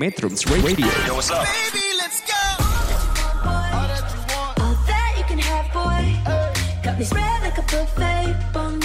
[0.00, 0.88] Metrums Radio.
[1.04, 1.44] Yo, what's up?
[1.44, 2.32] Baby, let's go.
[3.44, 6.16] All that you can have, boy.
[6.80, 8.32] Got me spread like a buffet.
[8.56, 8.80] Bon.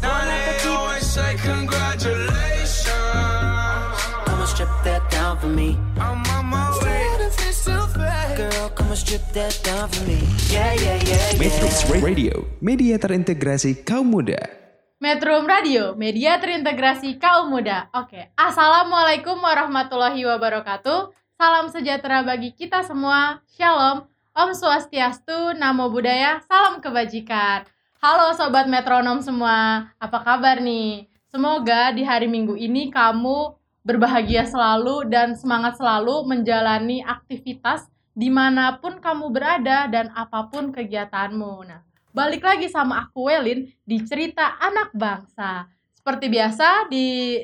[0.00, 2.88] Now they always say congratulations.
[4.24, 5.76] Come and strip that down for me.
[6.00, 7.04] I'm on my way.
[8.36, 10.24] Girl, come and strip that down for me.
[10.48, 11.84] Yeah, yeah, yeah, Metrums.
[12.00, 14.65] Radio, media terintegrasi kaum muda.
[15.06, 17.86] Metro Radio, media terintegrasi kaum muda.
[17.94, 21.14] Oke, Assalamualaikum warahmatullahi wabarakatuh.
[21.38, 23.38] Salam sejahtera bagi kita semua.
[23.54, 27.70] Shalom, Om Swastiastu, Namo Buddhaya, salam kebajikan.
[28.02, 31.06] Halo Sobat Metronom semua, apa kabar nih?
[31.30, 33.54] Semoga di hari Minggu ini kamu
[33.86, 40.74] berbahagia selalu dan semangat selalu menjalani aktivitas di mana pun kamu berada dan apa pun
[40.74, 41.62] kegiatanmu.
[41.62, 41.85] Nah,
[42.16, 45.68] balik lagi sama aku Welin di cerita anak bangsa.
[45.92, 47.36] Seperti biasa di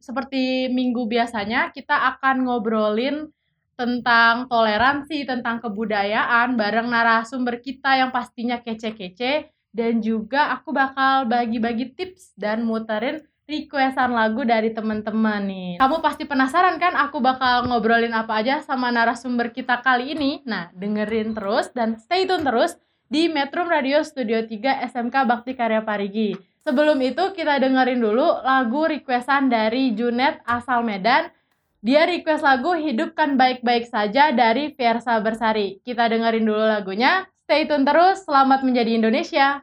[0.00, 3.28] seperti minggu biasanya kita akan ngobrolin
[3.76, 11.92] tentang toleransi, tentang kebudayaan bareng narasumber kita yang pastinya kece-kece dan juga aku bakal bagi-bagi
[11.92, 15.72] tips dan muterin requestan lagu dari teman-teman nih.
[15.76, 20.40] Kamu pasti penasaran kan aku bakal ngobrolin apa aja sama narasumber kita kali ini?
[20.48, 22.80] Nah, dengerin terus dan stay tune terus
[23.14, 26.34] di Metro Radio Studio 3 SMK Bakti Karya Parigi.
[26.66, 31.30] Sebelum itu kita dengerin dulu lagu requestan dari Junet asal Medan.
[31.78, 35.78] Dia request lagu Hidupkan Baik-Baik Saja dari Fiersa Bersari.
[35.86, 37.22] Kita dengerin dulu lagunya.
[37.46, 39.62] Stay tune terus, selamat menjadi Indonesia.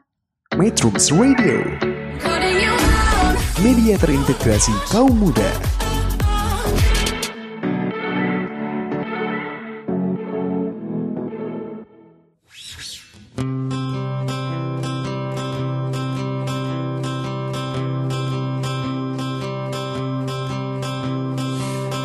[0.56, 1.60] Metrums Radio,
[3.60, 5.81] media terintegrasi kaum muda.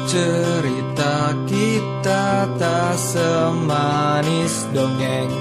[0.08, 5.36] Cerita kita tak semanis dongeng.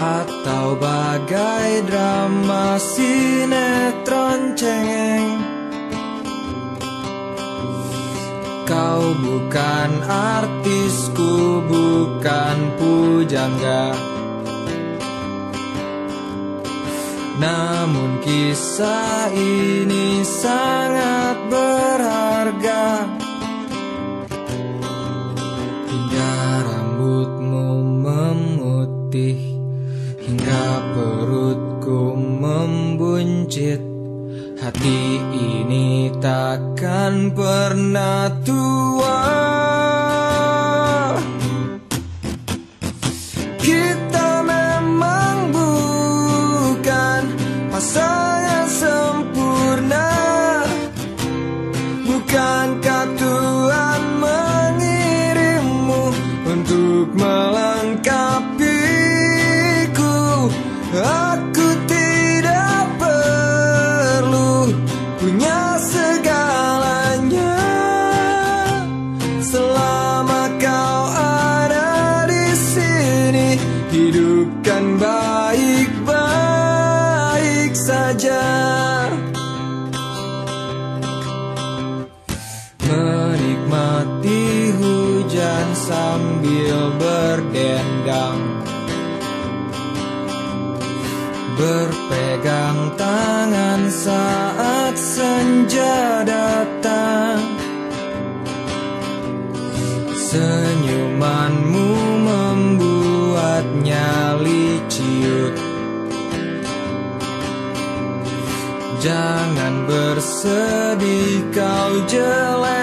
[0.00, 5.44] Atau bagai drama sinetron cengeng.
[8.64, 14.09] Kau bukan artisku, bukan pujangga
[17.40, 23.08] Namun kisah ini sangat berharga.
[25.88, 26.36] Hingga
[26.68, 27.68] rambutmu
[28.04, 29.40] memutih
[30.20, 33.80] Hingga perutku membuncit.
[34.60, 35.00] Hati
[35.32, 39.16] ini takkan pernah tua
[109.90, 112.79] bersedih kau jelek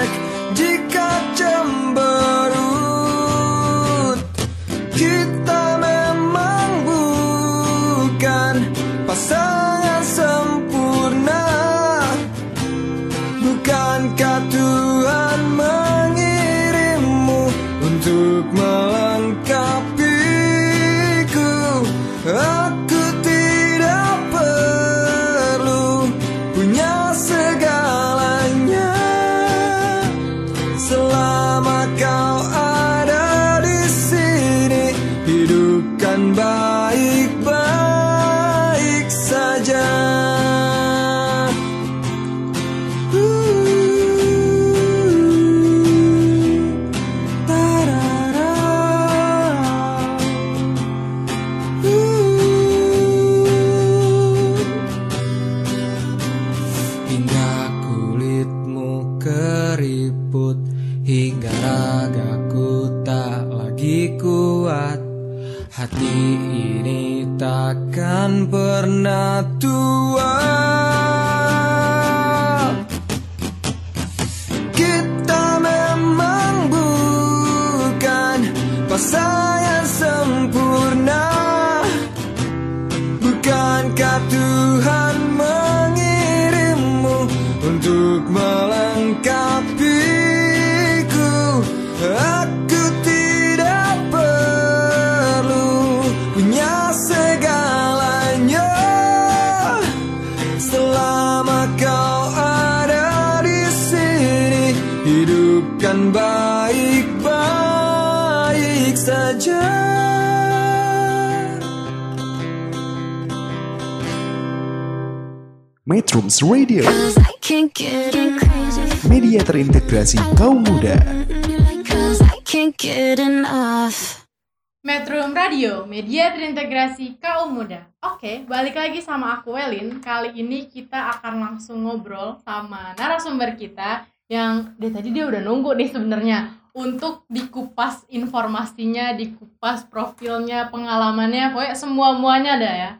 [126.47, 127.83] media terintegrasi kaum muda.
[127.99, 129.99] Oke, balik lagi sama aku Welin.
[129.99, 135.75] Kali ini kita akan langsung ngobrol sama narasumber kita yang dari tadi dia udah nunggu
[135.75, 142.91] nih sebenarnya untuk dikupas informasinya, dikupas profilnya, pengalamannya, pokoknya semua muanya ada ya.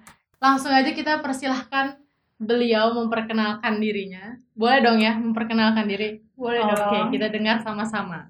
[0.43, 1.95] Langsung aja kita persilahkan
[2.35, 4.35] beliau memperkenalkan dirinya.
[4.51, 6.19] Boleh dong ya memperkenalkan diri?
[6.35, 7.15] Boleh Oke, dong.
[7.15, 8.27] kita dengar sama-sama.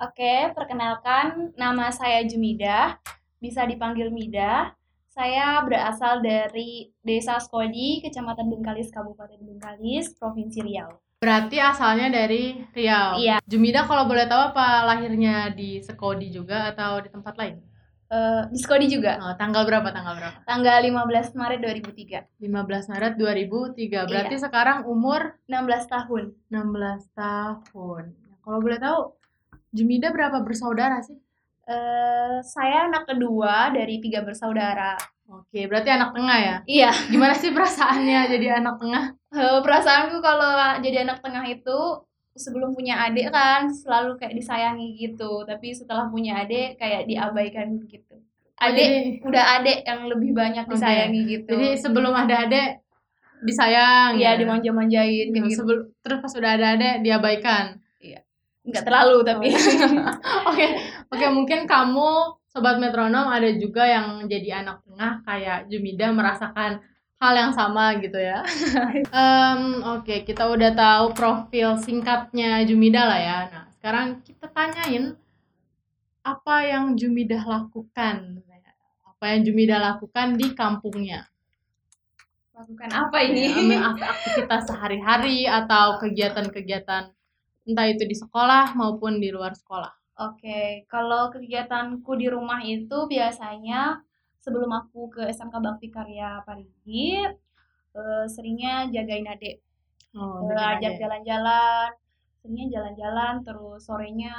[0.00, 3.00] Oke, perkenalkan nama saya Jumida,
[3.40, 4.76] bisa dipanggil Mida.
[5.10, 10.86] Saya berasal dari Desa Skodi, Kecamatan Bengkalis, Kabupaten Bengkalis, Provinsi Riau.
[11.18, 13.18] Berarti asalnya dari Riau.
[13.18, 13.42] Iya.
[13.42, 17.58] Jumida kalau boleh tahu apa lahirnya di Sekodi juga atau di tempat lain?
[18.10, 19.90] Eh, di Skodi juga, Oh, tanggal berapa?
[19.90, 20.38] Tanggal berapa?
[20.46, 24.06] tanggal 15 Maret 2003, 15 Maret 2003.
[24.06, 24.44] Berarti Iya.
[24.46, 26.34] sekarang umur 16 tahun.
[26.50, 28.04] 16 tahun.
[28.40, 28.98] Kalau boleh tahu
[29.70, 31.14] Jumida berapa bersaudara sih?
[31.70, 34.98] Eh, saya anak kedua dari tiga bersaudara.
[35.30, 36.56] Oke, berarti anak tengah ya.
[36.66, 39.04] Iya, Gimana sih perasaannya jadi anak tengah?
[39.30, 40.50] eh, perasaanku kalau
[40.82, 41.78] jadi anak tengah itu
[42.34, 48.18] sebelum punya adik kan selalu kayak disayangi gitu, tapi setelah punya adik kayak diabaikan gitu.
[48.58, 51.54] Adik Jadi- udah adik yang lebih banyak disayangi gitu.
[51.54, 52.82] Jadi sebelum ada adek
[53.40, 54.38] disayang Iya ya.
[54.42, 55.62] dimanja-manjain kayak gitu.
[55.62, 57.64] Sebelum terus pas udah ada adek diabaikan.
[58.60, 59.48] Nggak terlalu tapi.
[60.50, 60.66] Oke,
[61.08, 62.08] oke mungkin kamu
[62.50, 66.82] sobat metronom ada juga yang jadi anak tengah kayak Jumida merasakan
[67.20, 68.42] hal yang sama gitu ya.
[69.16, 73.38] Em, oke, kita udah tahu profil singkatnya Jumida lah ya.
[73.52, 75.14] Nah, sekarang kita tanyain
[76.24, 78.44] apa yang Jumida lakukan.
[79.04, 81.28] Apa yang Jumida lakukan di kampungnya?
[82.56, 83.72] Lakukan apa ini?
[83.72, 87.12] Ya, aktivitas sehari-hari atau kegiatan-kegiatan
[87.70, 89.92] entah itu di sekolah maupun di luar sekolah.
[90.20, 94.02] Oke, kalau kegiatanku di rumah itu biasanya
[94.42, 97.24] sebelum aku ke SMK Bakti Karya Parigi,
[97.96, 99.62] eh, seringnya jagain adik,
[100.10, 101.06] Oh, Eh, ajak aja.
[101.06, 101.88] jalan-jalan,
[102.42, 104.34] seringnya jalan-jalan, terus sorenya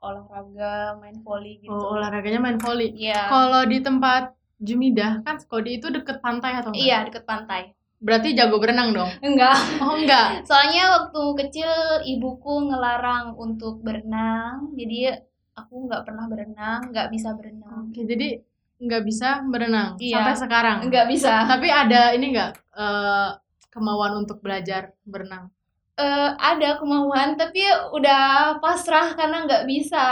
[0.00, 1.70] olahraga, main volley gitu.
[1.70, 2.96] Oh, olahraganya main volley.
[2.96, 6.82] Iya, Kalau di tempat Jumidah kan Skodi itu deket pantai atau enggak?
[6.82, 7.62] iya deket pantai.
[8.02, 9.10] Berarti jago berenang dong?
[9.22, 10.42] Enggak, Oh enggak.
[10.42, 11.70] soalnya waktu kecil
[12.02, 15.22] ibuku ngelarang untuk berenang, jadi
[15.54, 17.94] aku nggak pernah berenang, nggak bisa berenang.
[17.94, 18.42] Oke, jadi
[18.82, 20.18] nggak bisa berenang Iya.
[20.18, 20.78] sampai sekarang.
[20.90, 21.46] Nggak bisa.
[21.46, 23.30] Tapi ada ini enggak eh,
[23.70, 25.54] kemauan untuk belajar berenang?
[25.94, 27.62] Eh, ada kemauan tapi
[27.94, 30.04] udah pasrah karena nggak bisa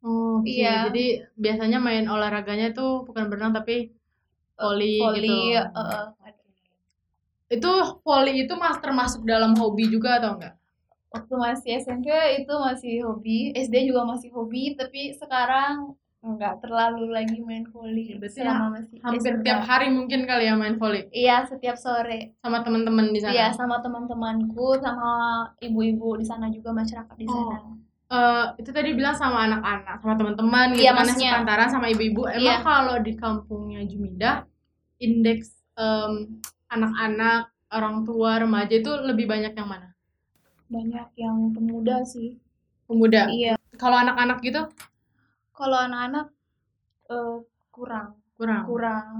[0.00, 0.48] Oh, oke.
[0.48, 0.88] Iya.
[0.88, 3.92] Jadi biasanya main olahraganya itu bukan berenang tapi
[4.56, 5.36] volley gitu.
[5.60, 6.04] eh,
[7.50, 10.54] Itu volley itu mas termasuk dalam hobi juga atau enggak?
[11.10, 12.06] waktu masih SMP
[12.38, 18.78] itu masih hobi SD juga masih hobi tapi sekarang nggak terlalu lagi main volley selama
[18.78, 19.42] masih Hampir SMK.
[19.42, 23.32] tiap hari mungkin kali ya main volley iya setiap sore sama teman-teman di sana.
[23.32, 25.10] iya sama teman-temanku sama
[25.58, 27.58] ibu-ibu di sana juga masyarakat di sana
[28.06, 32.26] Eh, itu tadi bilang sama anak-anak, sama teman-teman gitu Iya, kan sepantaran sama ibu-ibu.
[32.26, 32.58] Emang Iya.
[32.60, 34.42] kalau di kampungnya Jumindah,
[34.98, 36.42] indeks em,
[36.74, 37.42] anak-anak,
[37.76, 39.88] orang tua, remaja itu lebih banyak yang mana?
[40.74, 42.38] banyak yang pemuda sih
[42.88, 43.22] Pemuda.
[43.36, 44.62] iya Kalau anak-anak gitu
[45.58, 46.26] kalau anak-anak
[47.10, 47.36] eh,
[47.74, 48.08] kurang
[48.38, 48.64] kurang.
[48.68, 49.14] kurang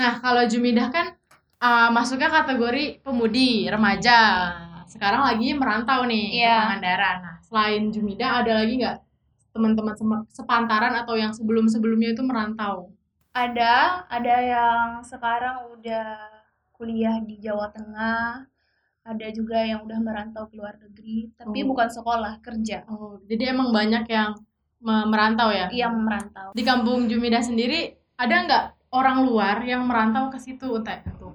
[0.00, 1.06] Nah, kalau Jumindah kan
[1.60, 4.18] eh, masuknya kategori pemudi, remaja.
[4.92, 6.56] Sekarang lagi merantau nih ke Iya.
[6.58, 7.16] Pangandaran.
[7.24, 8.96] Nah, selain Jumindah ada lagi nggak
[9.54, 9.94] teman-teman
[10.30, 12.76] sepantaran atau yang sebelum-sebelumnya itu merantau?
[13.34, 16.39] Ada, ada yang sekarang udah
[16.80, 18.48] kuliah di Jawa Tengah,
[19.12, 21.66] ada juga yang udah merantau ke luar negeri, tapi Oh.
[21.72, 22.76] bukan sekolah, kerja.
[22.88, 24.30] Oh, jadi emang banyak yang
[24.80, 25.68] me- merantau ya?
[25.72, 26.48] Yang merantau.
[26.56, 27.80] Di kampung Jumida sendiri
[28.16, 28.64] ada nggak
[28.96, 31.34] orang luar yang merantau ke situ entah untuk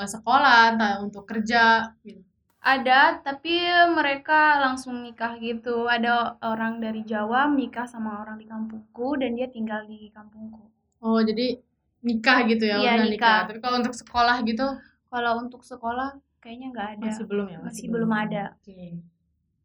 [0.00, 1.62] eh, sekolah, entah untuk kerja
[2.02, 2.22] gitu.
[2.60, 3.56] Ada, tapi
[3.98, 5.88] mereka langsung nikah gitu.
[5.88, 10.60] Ada orang dari Jawa menikah sama orang di kampungku dan dia tinggal di kampungku.
[11.00, 11.56] Oh, jadi
[12.00, 13.38] nikah gitu ya, Iya, udah nikah.
[13.48, 14.66] Tapi kalau untuk sekolah gitu
[15.10, 17.04] Kalau untuk sekolah kayaknya nggak ada.
[17.10, 17.58] masih belum ya?
[17.60, 18.42] Masih belum ada.
[18.56, 19.02] Oke.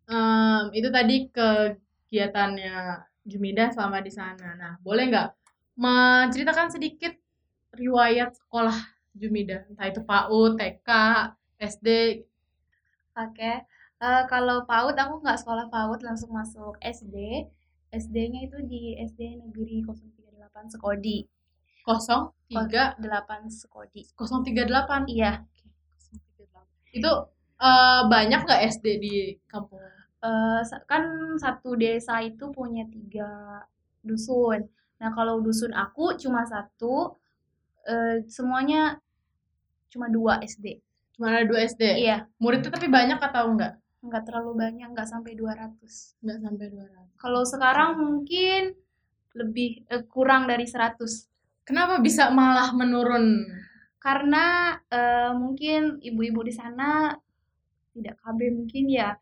[0.05, 2.75] Em, itu tadi kegiatannya
[3.25, 4.53] Jumida selama di sana.
[4.53, 5.29] Nah, boleh nggak
[5.79, 7.13] menceritakan sedikit
[7.73, 8.75] riwayat sekolah
[9.17, 9.65] Jumida?
[9.71, 10.89] Entah itu PAUD, TK,
[11.57, 11.87] SD.
[13.15, 13.51] Oke.
[13.95, 17.47] Eh, kalau PAUD aku nggak sekolah PAUD langsung masuk SD.
[17.95, 21.23] SD-nya itu di SD Negeri 038 Sekodi.
[21.85, 24.01] 03 8 Sekodi.
[24.17, 25.05] 038.
[25.09, 25.45] Iya.
[26.91, 27.11] Itu
[27.61, 29.15] eh, banyak nggak SD di
[29.45, 29.81] kampung?
[30.65, 33.61] Sa- kan satu desa itu punya tiga
[34.01, 34.65] dusun.
[34.97, 37.13] Nah, kalau dusun aku cuma satu,
[37.85, 38.97] eh, semuanya
[39.93, 40.81] cuma dua SD.
[41.13, 41.83] Cuma ada dua SD.
[42.01, 43.77] Iya, Muridnya tapi banyak atau enggak?
[44.05, 46.13] nggak terlalu banyak, nggak sampai 200.
[46.21, 47.17] Enggak sampai 200.
[47.17, 48.61] Kalau sekarang mungkin
[49.33, 51.25] lebih eh, kurang dari 100.
[51.65, 53.49] Kenapa bisa malah menurun?
[53.97, 57.09] Karena eh, mungkin ibu-ibu di sana
[57.91, 59.17] tidak KB mungkin ya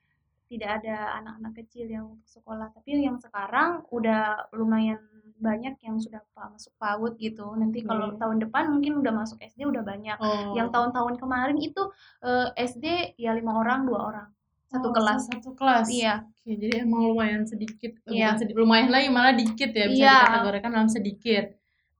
[0.51, 2.69] tidak ada anak-anak kecil yang untuk sekolah.
[2.75, 4.99] Tapi yang sekarang udah lumayan
[5.39, 7.47] banyak yang sudah masuk PAUD gitu.
[7.55, 8.19] Nanti kalau Oke.
[8.19, 10.19] tahun depan mungkin udah masuk SD udah banyak.
[10.19, 10.51] Oh.
[10.53, 11.81] Yang tahun-tahun kemarin itu
[12.21, 14.29] eh, SD ya lima orang dua orang
[14.73, 15.21] satu Oh, kelas.
[15.29, 15.85] Satu kelas.
[15.87, 16.25] Iya.
[16.25, 17.93] Oke, jadi emang lumayan sedikit.
[18.09, 18.33] Iya.
[18.33, 20.17] bukan sedikit, lumayan lagi malah dikit ya bisa Iya.
[20.25, 21.45] dikategorikan dalam sedikit.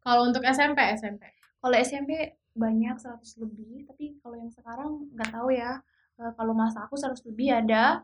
[0.04, 1.24] Kalau untuk SMP, SMP.
[1.64, 5.80] Kalau SMP banyak 100 lebih, tapi kalau yang sekarang nggak tahu ya.
[6.20, 8.04] Eh, kalau masa aku 100 lebih ada.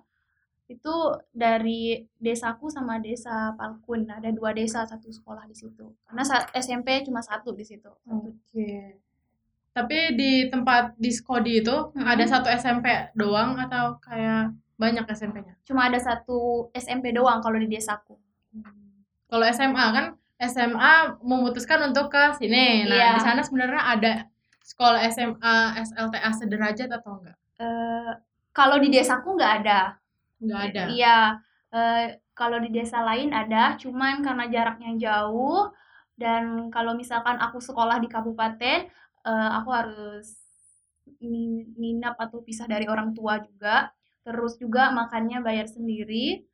[0.70, 4.06] Itu dari desaku sama desa Palkun.
[4.06, 5.92] Ada dua desa satu sekolah di situ.
[6.06, 7.90] Karena SMP cuma satu di situ.
[8.06, 9.02] Oke.
[9.74, 12.06] Tapi di tempat di Skodi itu Mm-mm.
[12.06, 12.86] ada satu SMP
[13.18, 15.58] doang atau kayak banyak SMP-nya?
[15.66, 18.16] Cuma ada satu SMP doang kalau di desaku.
[19.30, 20.06] Kalau SMA kan
[20.40, 22.88] SMA memutuskan untuk ke sini.
[22.88, 23.10] Nah, Iya.
[23.20, 24.14] di sana sebenarnya ada
[24.64, 27.38] sekolah SMA SLTA sederajat atau enggak?
[27.60, 28.12] Eh,
[28.56, 30.00] kalau di desaku nggak ada.
[30.40, 30.84] Enggak ada.
[30.88, 31.20] Iya,
[31.76, 35.76] eh, kalau di desa lain ada, cuman karena jaraknya jauh
[36.16, 38.88] dan kalau misalkan aku sekolah di kabupaten,
[39.28, 40.40] eh, aku harus
[41.76, 43.92] nginap atau pisah dari orang tua juga.
[44.24, 46.48] Terus juga makannya bayar sendiri.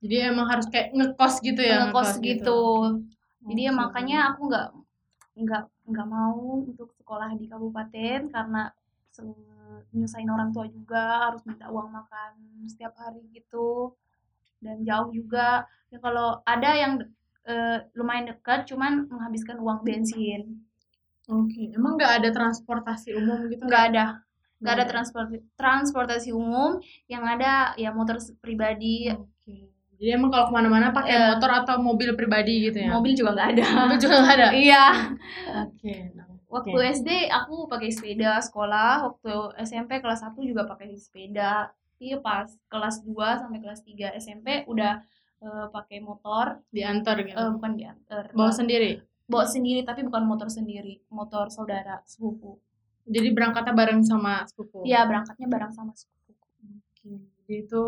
[0.00, 2.60] Jadi emang harus kayak ngekos gitu ya, ngekos gitu.
[3.44, 4.68] Jadi ya makanya aku nggak
[5.40, 8.72] nggak nggak mau untuk sekolah di kabupaten karena
[9.90, 12.32] nyusahin orang tua juga harus minta uang makan
[12.70, 13.92] setiap hari gitu.
[14.60, 15.64] Dan jauh juga.
[15.90, 16.92] Ya kalau ada yang
[17.44, 20.64] eh, lumayan dekat cuman menghabiskan uang bensin.
[21.30, 23.62] Oke, emang nggak ada transportasi umum gitu?
[23.68, 24.04] nggak ada
[24.60, 24.90] nggak ada ada.
[24.92, 25.26] transport
[25.56, 29.72] transportasi umum yang ada ya motor pribadi Oke.
[29.96, 31.26] Jadi emang kalau ke mana-mana pakai Iya.
[31.36, 32.88] motor atau mobil pribadi gitu ya?
[32.90, 34.48] mobil juga nggak ada Mobil juga nggak ada.
[34.64, 34.84] iya
[35.64, 35.94] Oke.
[36.14, 36.78] nah, Waktu.
[36.98, 39.30] SD aku pakai sepeda sekolah, waktu
[39.62, 41.70] SMP kelas 1 juga pakai sepeda.
[41.96, 44.98] Iya pas kelas 2 sampai kelas 3 SMP udah
[45.40, 47.38] eh, pakai motor, diantar gitu.
[47.38, 48.34] eh, bukan diantar.
[48.34, 48.98] Bawa sendiri.
[49.24, 52.58] Bawa sendiri tapi bukan motor sendiri, motor saudara sepupu.
[53.10, 54.86] Jadi berangkatnya bareng sama sepupu.
[54.86, 56.30] Iya, berangkatnya bareng sama sepupu.
[56.62, 57.10] Oke.
[57.42, 57.84] Jadi itu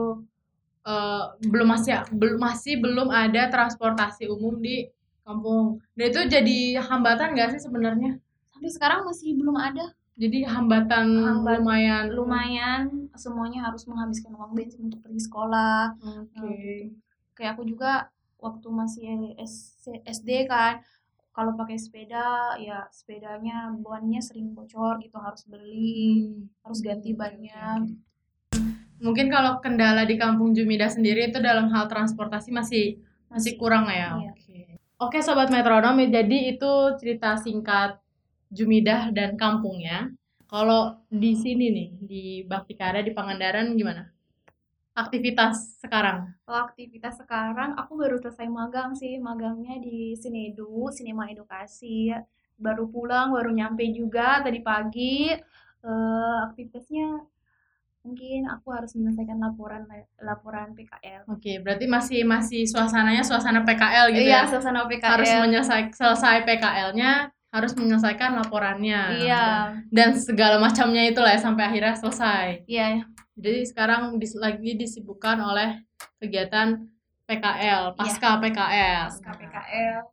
[0.82, 4.90] eh, belum masih belum masih belum ada transportasi umum di
[5.22, 5.78] kampung.
[5.94, 8.18] Dan itu jadi hambatan nggak sih sebenarnya?
[8.50, 9.94] Sampai sekarang masih belum ada.
[10.18, 12.04] Jadi hambatan Hambat- lumayan.
[12.12, 15.94] Lumayan semuanya harus menghabiskan uang bensin untuk pergi sekolah.
[16.26, 16.90] Oke.
[17.32, 18.10] Kayak aku juga
[18.42, 19.38] waktu masih
[20.02, 20.82] SD kan
[21.32, 27.88] kalau pakai sepeda ya sepedanya bannya sering bocor gitu harus beli harus ganti bannya
[29.02, 34.14] Mungkin kalau kendala di kampung Jumida sendiri itu dalam hal transportasi masih masih kurang ya.
[34.14, 34.30] Iya.
[34.30, 34.60] Oke.
[35.02, 36.70] Oke sobat metronom, jadi itu
[37.02, 37.98] cerita singkat
[38.54, 40.14] Jumidah dan kampungnya.
[40.46, 44.06] Kalau di sini nih di Baktikara di Pangandaran gimana?
[44.92, 46.36] Aktivitas sekarang?
[46.44, 52.12] Kalau aktivitas sekarang aku baru selesai magang sih magangnya di Sinedu Sinema Edukasi
[52.60, 55.32] baru pulang baru nyampe juga tadi pagi
[55.82, 57.26] Eh, aktivitasnya
[58.06, 59.82] mungkin aku harus menyelesaikan laporan
[60.22, 64.50] laporan PKL Oke, berarti masih masih suasananya suasana PKL gitu iya ya.
[64.50, 67.12] suasana PKL Harus menyelesaikan selesai PKL-nya,
[67.50, 69.26] harus menyelesaikan laporannya.
[69.26, 72.62] iya Dan segala macamnya itulah ya sampai akhirnya selesai.
[72.70, 73.02] iya
[73.36, 75.82] Jadi sekarang dis- lagi disibukkan oleh
[76.20, 76.84] kegiatan
[77.24, 79.08] PKL, pasca PKL.
[79.08, 80.12] pasca PKL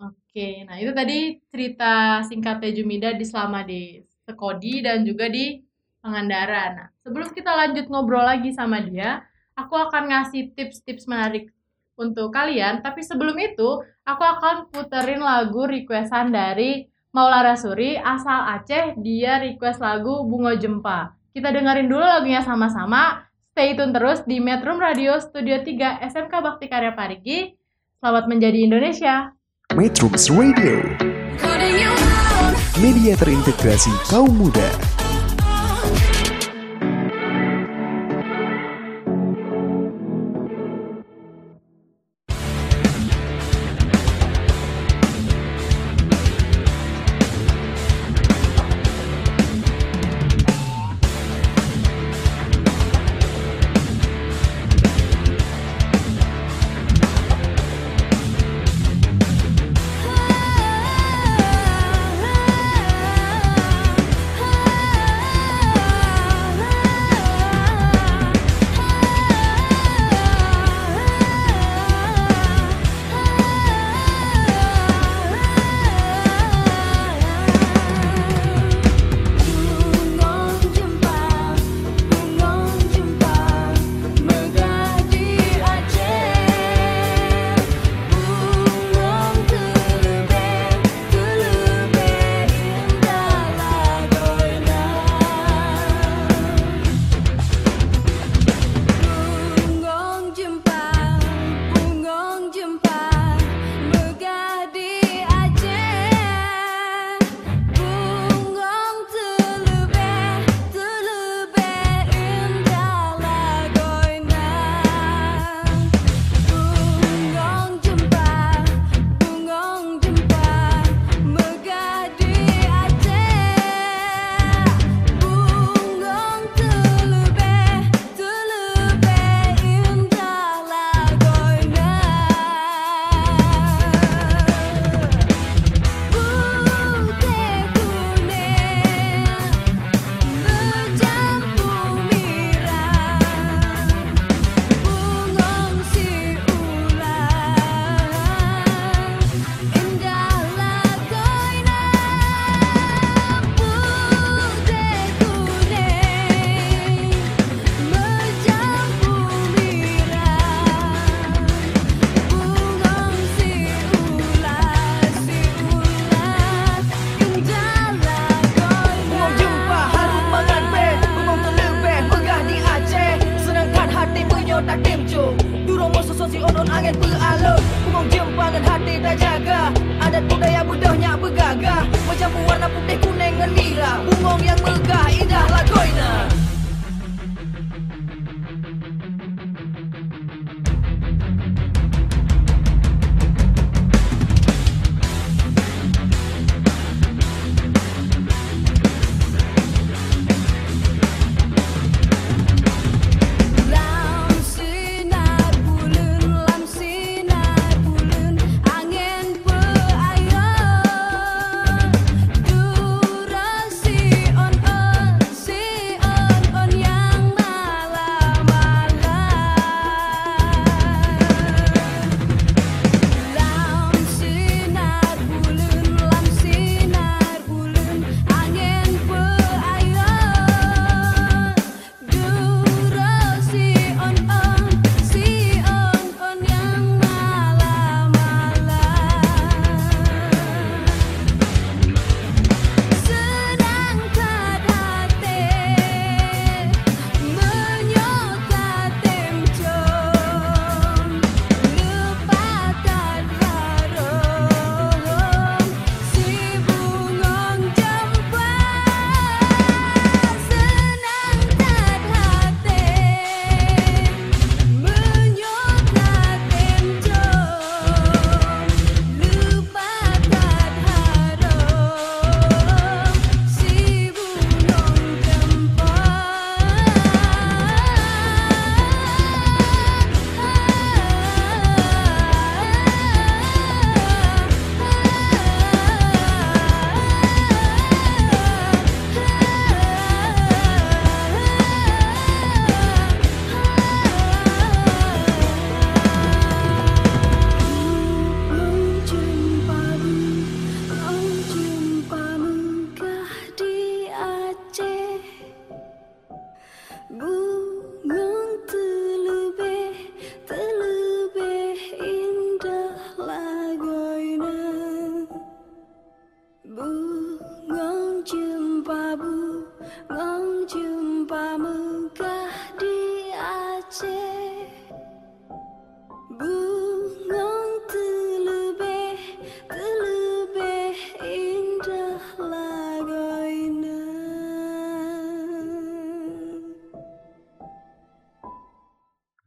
[0.00, 5.60] Oke, nah itu tadi cerita singkatnya Jumida di selama di Sekodi dan juga di
[6.00, 6.70] Pangandaran.
[6.80, 9.20] Nah, sebelum kita lanjut ngobrol lagi sama dia,
[9.52, 11.52] aku akan ngasih tips-tips menarik
[11.98, 12.80] untuk kalian.
[12.80, 18.96] Tapi sebelum itu, aku akan puterin lagu requestan dari Maula Rasuri asal Aceh.
[18.96, 21.19] Dia request lagu Bunga Jempa.
[21.30, 23.22] Kita dengerin dulu lagunya sama-sama.
[23.54, 27.54] Stay tune terus di Metro Radio Studio 3 SMK Bakti Karya Parigi.
[28.02, 29.30] Selamat menjadi Indonesia.
[29.78, 30.82] Metrums Radio,
[32.82, 34.99] media terintegrasi kaum muda.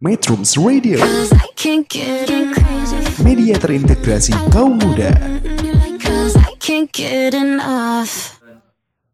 [0.04, 1.00] Metrums Radio,
[3.24, 5.16] media terintegrasi kaum muda.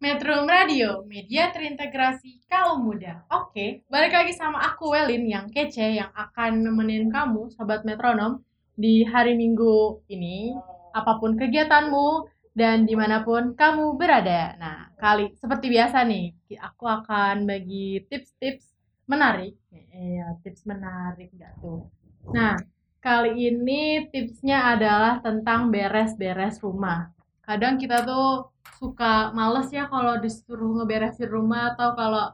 [0.02, 3.22] Metro Radio, media terintegrasi kaum muda.
[3.30, 8.42] Oke, balik lagi sama aku Welin yang kece yang akan nemenin kamu, sobat metronom,
[8.74, 10.58] di hari Minggu ini,
[10.98, 12.26] apa pun kegiatanmu
[12.58, 14.58] dan di mana pun kamu berada.
[14.58, 18.69] Nah, kali seperti biasa nih, aku akan bagi tips-tips
[19.10, 19.58] menarik.
[19.74, 21.90] Iya, tips menarik gak tuh?
[22.30, 22.56] Nah,
[23.02, 27.10] kali ini tipsnya adalah tentang beres-beres rumah.
[27.42, 32.26] Kadang kita tuh suka males ya kalau disuruh ngeberesin rumah atau kalau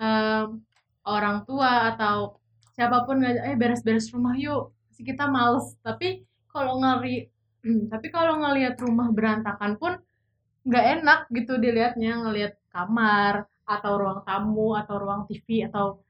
[0.00, 0.62] em,
[1.04, 2.38] orang tua atau
[2.72, 7.28] siapa pun ngajak eh beres-beres rumah yuk pasti kita males tapi kalau ngeri
[7.92, 10.00] tapi kalau ngelihat rumah berantakan pun
[10.64, 16.00] nggak enak gitu dilihatnya ngelihat kamar atau ruang tamu atau ruang TV atau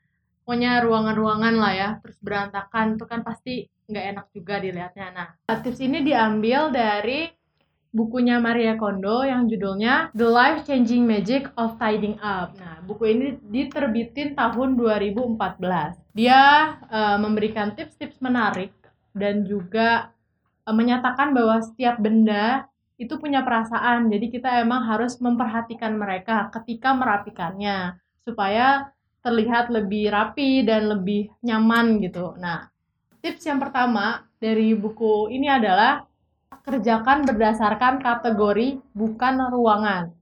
[0.45, 5.81] pokoknya ruangan-ruangan lah ya terus berantakan itu kan pasti nggak enak juga dilihatnya nah tips
[5.83, 7.33] ini diambil dari
[7.97, 12.53] bukunya Maria Kondo yang judulnya The Life Changing Magic of Tidying Up.
[12.61, 15.97] Nah, buku ini diterbitin tahun 2014.
[16.13, 18.77] Dia eh, memberikan tips-tips menarik
[19.17, 20.13] dan juga
[20.69, 24.09] eh, menyatakan bahwa setiap benda itu punya perasaan.
[24.09, 31.99] Jadi kita emang harus memperhatikan mereka ketika merapikannya supaya terlihat lebih rapi dan lebih nyaman
[32.01, 32.35] gitu.
[32.39, 32.71] Nah,
[33.21, 36.07] tips yang pertama dari buku ini adalah
[36.63, 40.15] kerjakan berdasarkan kategori bukan ruangan.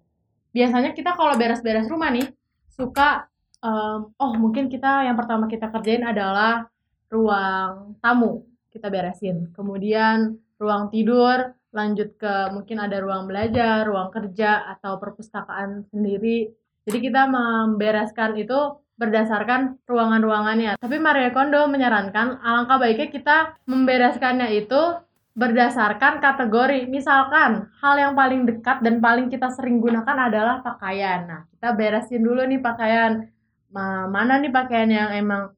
[0.52, 2.28] Biasanya kita kalau beres-beres rumah nih
[2.68, 3.28] suka
[3.60, 6.68] em, oh mungkin kita yang pertama kita kerjain adalah
[7.12, 9.52] ruang tamu kita beresin.
[9.54, 16.48] Kemudian ruang tidur, lanjut ke mungkin ada ruang belajar, ruang kerja atau perpustakaan sendiri.
[16.86, 20.78] Jadi kita membereskan itu berdasarkan ruangan-ruangannya.
[20.78, 25.02] Tapi Maria Kondo menyarankan alangkah baiknya kita membereskannya itu
[25.34, 26.86] berdasarkan kategori.
[26.86, 31.20] Misalkan hal yang paling dekat dan paling kita sering gunakan adalah pakaian.
[31.26, 33.26] Nah, kita beresin dulu nih pakaian.
[33.74, 35.50] Ma- Mana nih pakaian yang emang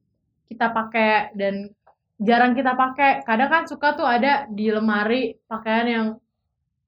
[0.48, 1.75] kita pakai dan
[2.20, 3.24] jarang kita pakai.
[3.24, 6.06] Kadang kan suka tuh ada di lemari pakaian yang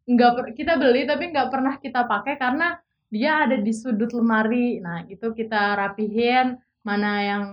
[0.09, 2.81] nggak kita beli tapi nggak pernah kita pakai karena
[3.13, 4.81] dia ada di sudut lemari.
[4.81, 7.45] Nah, itu kita rapihin mana yang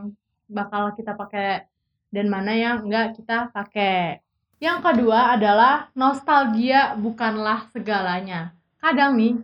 [0.47, 1.67] bakal kita pakai
[2.11, 4.23] dan mana yang nggak kita pakai.
[4.59, 8.55] Yang kedua adalah nostalgia bukanlah segalanya.
[8.79, 9.35] Kadang nih,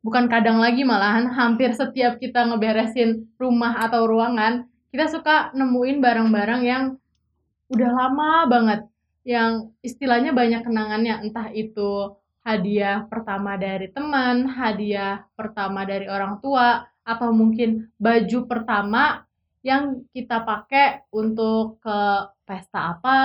[0.00, 6.62] bukan kadang lagi malahan hampir setiap kita ngeberesin rumah atau ruangan, kita suka nemuin barang-barang
[6.64, 6.84] yang
[7.74, 8.80] udah lama banget
[9.26, 16.84] yang istilahnya banyak kenangannya entah itu hadiah pertama dari teman, hadiah pertama dari orang tua
[17.02, 19.24] atau mungkin baju pertama
[19.64, 22.00] yang kita pakai untuk ke
[22.44, 23.18] pesta apa,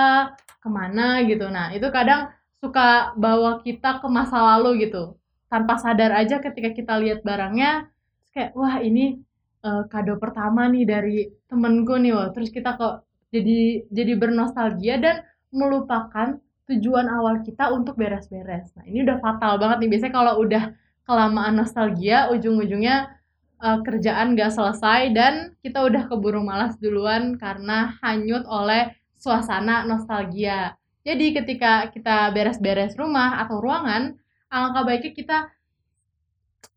[0.56, 1.52] ke mana gitu.
[1.52, 2.32] Nah, itu kadang
[2.64, 5.20] suka bawa kita ke masa lalu gitu.
[5.52, 7.92] Tanpa sadar aja ketika kita lihat barangnya,
[8.32, 9.20] kayak wah ini
[9.60, 12.28] eh, kado pertama nih dari temenku nih, wah.
[12.32, 15.16] Terus kita kok jadi jadi bernostalgia dan
[15.50, 16.38] melupakan
[16.70, 18.70] tujuan awal kita untuk beres-beres.
[18.78, 19.90] Nah, ini udah fatal banget nih.
[19.90, 20.64] Biasanya kalau udah
[21.02, 23.10] kelamaan nostalgia, ujung-ujungnya
[23.58, 25.34] eh, kerjaan gak selesai dan
[25.66, 30.78] kita udah keburu malas duluan karena hanyut oleh suasana nostalgia.
[31.02, 34.14] Jadi ketika kita beres-beres rumah atau ruangan,
[34.52, 35.38] alangkah baiknya kita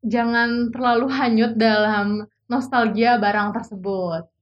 [0.04, 4.33] jangan terlalu hanyut dalam nostalgia barang tersebut.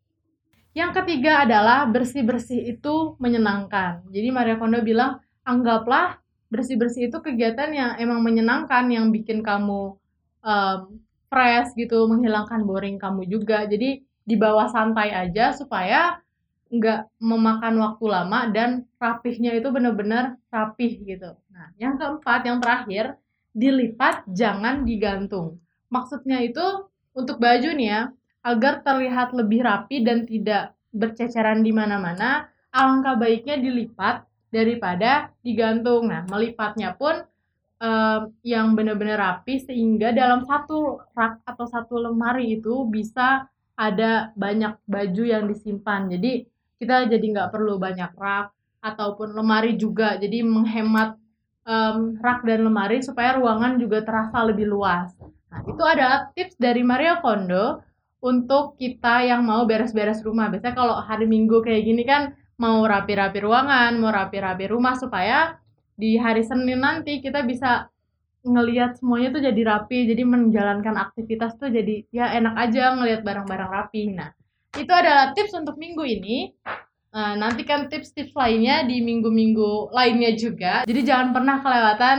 [0.71, 4.07] Yang ketiga adalah bersih-bersih itu menyenangkan.
[4.07, 9.99] Jadi Maria Kondo bilang, anggaplah bersih-bersih itu kegiatan yang emang menyenangkan, yang bikin kamu
[10.43, 10.79] em,
[11.27, 13.67] fresh gitu, menghilangkan boring kamu juga.
[13.67, 16.23] Jadi dibawa santai aja supaya
[16.71, 21.35] nggak memakan waktu lama dan rapihnya itu bener-bener rapih gitu.
[21.51, 23.19] Nah, yang keempat, yang terakhir,
[23.51, 25.59] dilipat jangan digantung.
[25.91, 26.63] Maksudnya itu
[27.11, 28.01] untuk baju nih ya,
[28.41, 36.11] agar terlihat lebih rapi dan tidak berceceran di mana-mana, alangkah baiknya dilipat daripada digantung.
[36.11, 37.23] Nah, melipatnya pun
[37.79, 43.47] em, yang benar-benar rapi sehingga dalam satu rak atau satu lemari itu bisa
[43.79, 46.11] ada banyak baju yang disimpan.
[46.11, 46.45] Jadi
[46.81, 48.51] kita jadi nggak perlu banyak rak
[48.83, 50.19] ataupun lemari juga.
[50.19, 51.15] Jadi menghemat
[51.63, 55.15] em, rak dan lemari supaya ruangan juga terasa lebih luas.
[55.51, 57.90] Nah, itu adalah tips dari Mario Kondo
[58.21, 60.47] untuk kita yang mau beres-beres rumah.
[60.53, 65.57] Biasanya kalau hari Minggu kayak gini kan mau rapi-rapi ruangan, mau rapi-rapi rumah supaya
[65.97, 67.89] di hari Senin nanti kita bisa
[68.41, 73.69] ngelihat semuanya tuh jadi rapi, jadi menjalankan aktivitas tuh jadi ya enak aja ngelihat barang-barang
[73.69, 74.13] rapi.
[74.13, 74.33] Nah,
[74.77, 76.53] itu adalah tips untuk minggu ini.
[77.11, 80.87] Nah, nantikan tips-tips lainnya di minggu-minggu lainnya juga.
[80.87, 82.17] Jadi jangan pernah kelewatan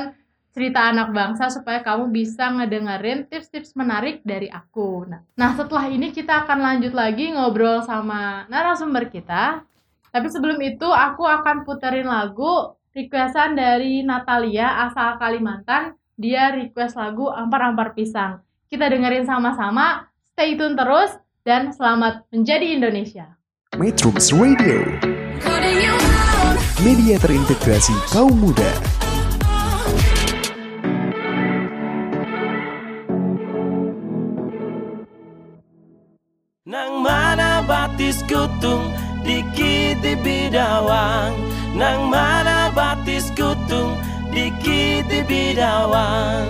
[0.52, 5.08] cerita anak bangsa supaya kamu bisa ngedengerin tips-tips menarik dari aku.
[5.08, 9.64] Nah, nah, setelah ini kita akan lanjut lagi ngobrol sama narasumber kita.
[10.12, 15.96] Tapi sebelum itu aku akan puterin lagu requestan dari Natalia asal Kalimantan.
[16.20, 18.44] Dia request lagu Ampar-Ampar Pisang.
[18.68, 20.12] Kita dengerin sama-sama.
[20.36, 21.16] Stay tune terus
[21.48, 23.26] dan selamat menjadi Indonesia.
[23.80, 24.84] Metrums Radio,
[26.84, 28.68] media terintegrasi kaum muda.
[36.72, 38.96] Nang mana batis kutung
[39.28, 41.36] dikit di bidawang.
[41.76, 44.00] Nang mana batis kutung
[44.32, 46.48] dikit di bidawang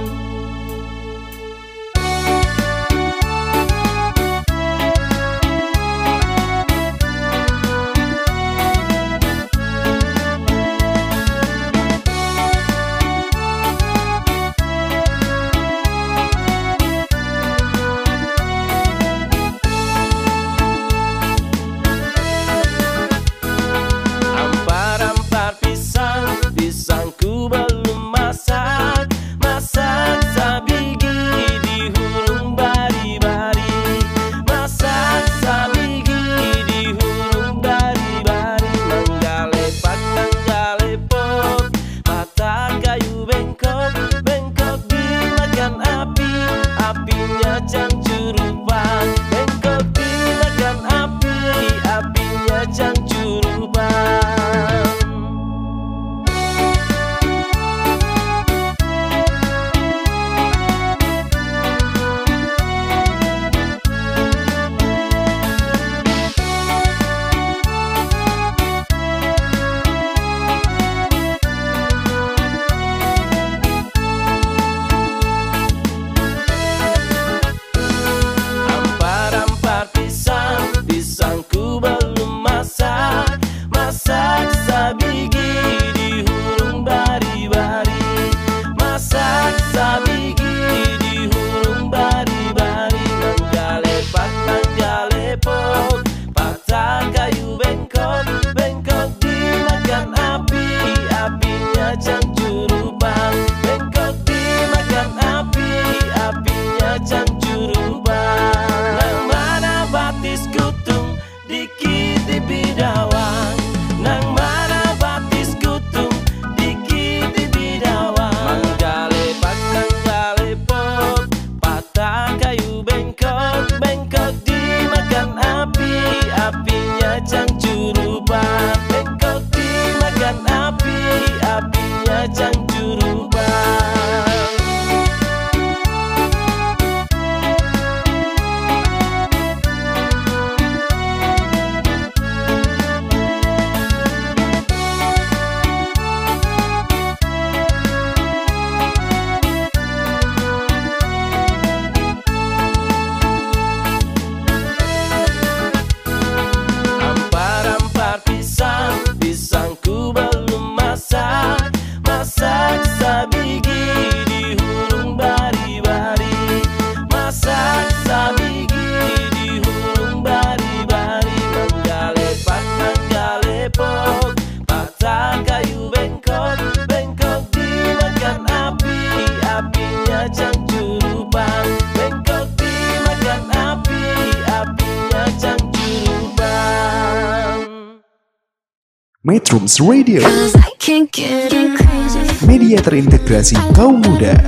[189.83, 192.23] Radio, Cause I can't get crazy.
[192.47, 194.39] media terintegrasi kaum muda.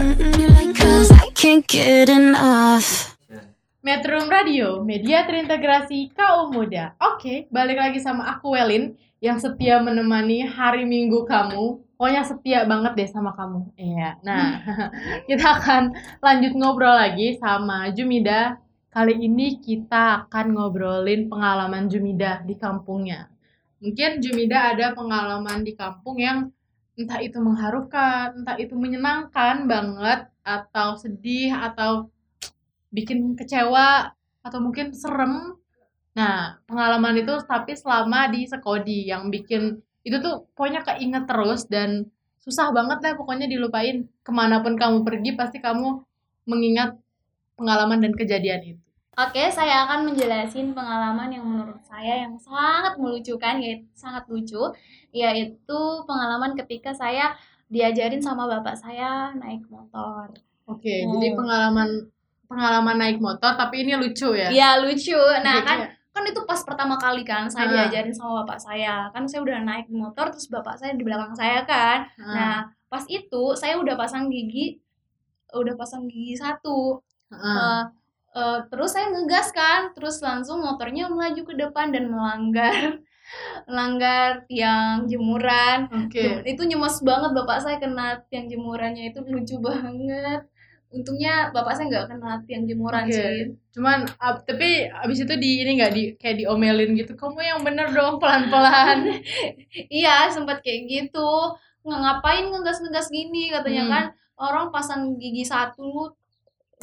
[0.78, 3.18] Cause I can't get enough.
[3.82, 6.94] Metro Radio, media terintegrasi kaum muda.
[7.02, 11.82] Oke, balik lagi sama aku Welin yang setia menemani hari Minggu kamu.
[11.98, 13.74] Pokoknya setia banget deh sama kamu.
[13.74, 14.22] Iya.
[14.22, 14.62] Nah,
[15.28, 18.62] kita akan lanjut ngobrol lagi sama Jumida.
[18.94, 23.33] Kali ini kita akan ngobrolin pengalaman Jumida di kampungnya.
[23.84, 26.48] Mungkin Jumida ada pengalaman di kampung yang
[26.96, 32.08] entah itu mengharukan, entah itu menyenangkan banget, atau sedih, atau
[32.94, 35.58] bikin kecewa atau mungkin serem.
[36.14, 42.06] Nah, pengalaman itu tapi selama di Sekodi yang bikin itu tuh pokoknya keinget terus dan
[42.38, 44.06] susah banget deh pokoknya dilupain.
[44.22, 46.04] Ke mana pun kamu pergi pasti kamu
[46.46, 46.94] mengingat
[47.58, 48.83] pengalaman dan kejadian itu.
[49.14, 54.58] Oke, saya akan menjelasin pengalaman yang menurut saya yang sangat melucukan, yaitu sangat lucu,
[55.10, 57.30] yaitu pengalaman ketika saya
[57.66, 60.34] diajarin sama bapak saya naik motor.
[60.66, 61.14] Oke, Hmm.
[61.14, 61.88] jadi pengalaman
[62.44, 64.50] pengalaman naik motor tapi ini lucu ya.
[64.50, 65.16] Iya lucu.
[65.40, 67.72] Nah Oke, kan kayak- kan itu pas pertama kali kan saya Ah.
[67.86, 69.10] diajarin sama bapak saya.
[69.10, 72.06] Kan saya udah naik motor terus bapak saya di belakang saya kan.
[72.18, 72.34] Ah.
[72.34, 74.78] Nah pas itu saya udah pasang gigi,
[75.52, 76.98] udah pasang gigi satu.
[77.32, 77.82] Eh,
[78.34, 82.98] eh, terus saya ngegas kan, terus langsung motornya melaju ke depan dan melanggar
[83.68, 85.78] melanggar tiang jemuran.
[85.90, 86.44] Oke.
[86.44, 90.40] Itu nyemes banget bapak saya kena tiang jemurannya itu lucu banget.
[90.94, 93.14] Untungnya bapak saya nggak kena tiang jemuran Oke.
[93.16, 93.38] sih.
[93.74, 97.12] Cuman ab- tapi abis itu di ini nggak di kayak diomelin gitu.
[97.18, 98.98] Kamu yang bener dong pelan-pelan.
[99.94, 101.30] Iya, sempat kayak gitu.
[101.84, 103.92] Nggak ngapain ngegas-ngegas gini katanya Hmm.
[103.92, 104.04] kan.
[104.34, 106.14] Orang pasang gigi satu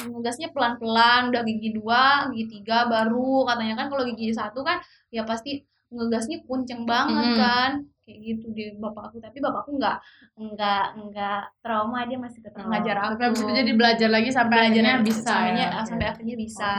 [0.03, 5.21] ngegasnya pelan-pelan, udah gigi dua, gigi tiga baru katanya kan kalau gigi satu kan ya
[5.21, 7.37] pasti ngegasnya kunceng banget Hmm.
[7.37, 7.71] kan.
[8.01, 9.97] Kayak gitu dia bapakku, tapi bapakku nggak
[10.35, 13.05] nggak nggak trauma dia masih tetap ngajar aku.
[13.05, 15.81] Oh, Tapi abis itu jadi belajar lagi sampai akhirnya bisa Sampainya- ya.
[15.85, 16.71] Sampai akhirnya bisa.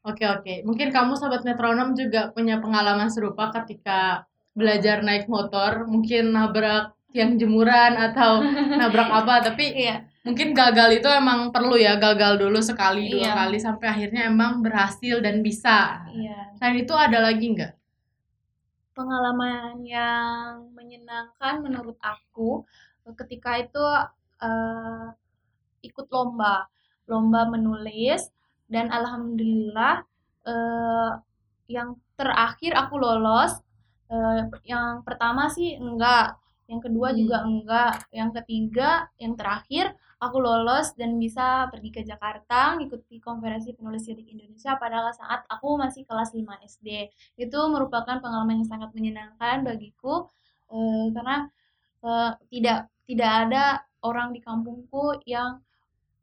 [0.00, 6.32] Oke oke, mungkin kamu sahabat metronom juga punya pengalaman serupa ketika belajar naik motor, mungkin
[6.32, 8.40] nabrak tiang jemuran atau
[8.80, 10.04] nabrak apa, tapi Iya.
[10.28, 13.32] Mungkin gagal itu emang perlu ya, gagal dulu sekali dua Iya.
[13.40, 16.04] kali sampai akhirnya emang berhasil dan bisa.
[16.12, 16.38] Iya.
[16.58, 17.72] Selain itu ada lagi nggak?
[18.96, 22.66] pengalaman yang menyenangkan menurut aku
[23.06, 23.84] eh, ketika itu
[24.42, 25.06] eh,
[25.86, 26.66] ikut lomba
[27.06, 28.26] lomba menulis
[28.66, 30.02] dan alhamdulillah
[30.44, 31.10] eh,
[31.70, 33.52] yang terakhir aku lolos
[34.08, 37.18] Eh, yang pertama sih enggak yang kedua Hmm.
[37.20, 43.70] juga enggak yang ketiga yang terakhir aku lolos dan bisa pergi ke Jakarta mengikuti konferensi
[43.70, 46.88] penulis lirik Indonesia pada saat aku masih kelas 5 SD
[47.38, 50.26] itu merupakan pengalaman yang sangat menyenangkan bagiku
[50.74, 51.46] eh, karena
[52.02, 53.64] eh, tidak tidak ada
[54.02, 55.62] orang di kampungku yang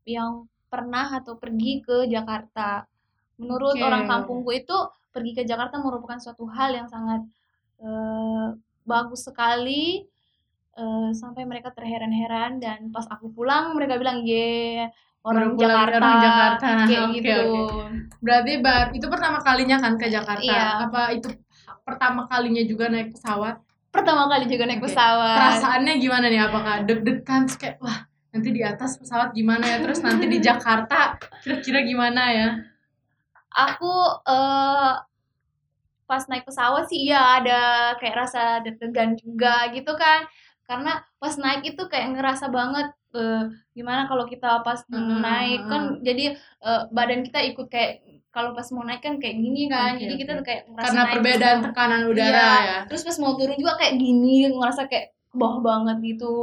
[0.03, 2.85] yang pernah atau pergi ke Jakarta.
[3.39, 3.83] Menurut Oke.
[3.83, 4.75] orang kampungku itu
[5.15, 7.23] pergi ke Jakarta merupakan suatu hal yang sangat
[7.79, 8.47] eh,
[8.83, 10.03] bagus sekali
[10.75, 14.85] eh, sampai mereka terheran-heran dan pas aku pulang mereka bilang ye
[15.25, 17.39] orang pulang, Jakarta, orang Jakarta." kayak Oke, gitu.
[17.41, 17.83] oke.
[18.21, 20.43] Berarti bar itu pertama kalinya kan ke Jakarta.
[20.45, 20.65] Iya.
[20.89, 21.27] Apa itu
[21.87, 23.55] pertama kalinya juga naik pesawat?
[23.89, 24.91] Pertama kali juga naik Oke.
[24.91, 25.37] pesawat.
[25.39, 26.41] Perasaannya gimana nih?
[26.43, 28.03] Apakah deg-degan kayak wah
[28.35, 29.77] nanti di atas pesawat gimana ya?
[29.79, 32.49] Terus nanti di Jakarta kira-kira gimana ya?
[33.55, 33.93] aku
[34.27, 34.93] eh
[36.05, 37.61] pas naik pesawat sih iya ada
[37.97, 40.27] kayak rasa deg-degan juga gitu kan
[40.65, 45.81] karena pas naik itu kayak ngerasa banget eh, gimana kalau kita pas Hmm, naik kan
[46.01, 47.91] jadi eh, badan kita ikut kayak
[48.35, 51.01] kalau pas mau naik kan kayak gini kan Oke, jadi kita tuh kayak ngerasa Karena
[51.05, 51.65] naik perbedaan gitu.
[51.71, 52.49] tekanan udara Iya.
[52.67, 52.77] ya.
[52.91, 56.33] terus pas mau turun juga kayak gini ngerasa kayak ke bawah banget gitu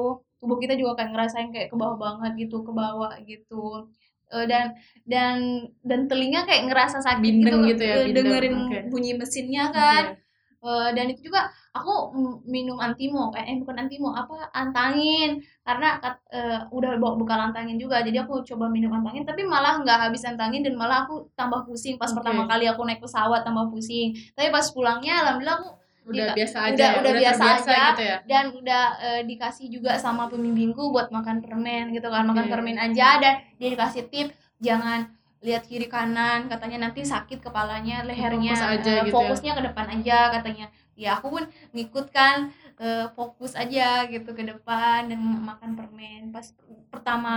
[0.41, 3.87] tubuh kita juga kayak ngerasain kayak ke bawah banget gitu ke bawah gitu
[4.33, 4.73] Eh, dan
[5.05, 8.25] dan dan telinga kayak ngerasa sakit Bindeng gitu, gitu ya, bindeng.
[8.33, 8.79] dengerin Oke.
[8.89, 10.22] bunyi mesinnya kan Oke.
[10.63, 12.15] Eh, dan itu juga aku
[12.47, 15.99] minum antimo eh eh, bukan antimo apa antangin karena
[16.31, 20.23] eh, udah bawa bekal antangin juga jadi aku coba minum antangin tapi malah nggak habis
[20.23, 22.23] antangin dan malah aku tambah pusing pas Oke.
[22.23, 25.71] pertama kali aku naik pesawat tambah pusing tapi pas pulangnya alhamdulillah aku
[26.03, 27.83] Udah biasa aja udah- ya, udah biasa terbiasa aja.
[27.91, 28.17] gitu ya.
[28.31, 32.53] dan udah eh, dikasih juga sama pembimbingku buat makan permen gitu kan makan Oke.
[32.55, 34.31] permen aja dan dia dikasih tip
[34.63, 35.11] jangan
[35.43, 39.15] lihat kiri kanan katanya nanti sakit kepalanya lehernya Fokus aja Eh, gitu ya.
[39.19, 42.37] fokusnya ke depan aja katanya ya aku pun ngikut kan
[42.79, 46.47] eh, fokus aja gitu ke depan dan makan permen pas
[46.89, 47.35] pertama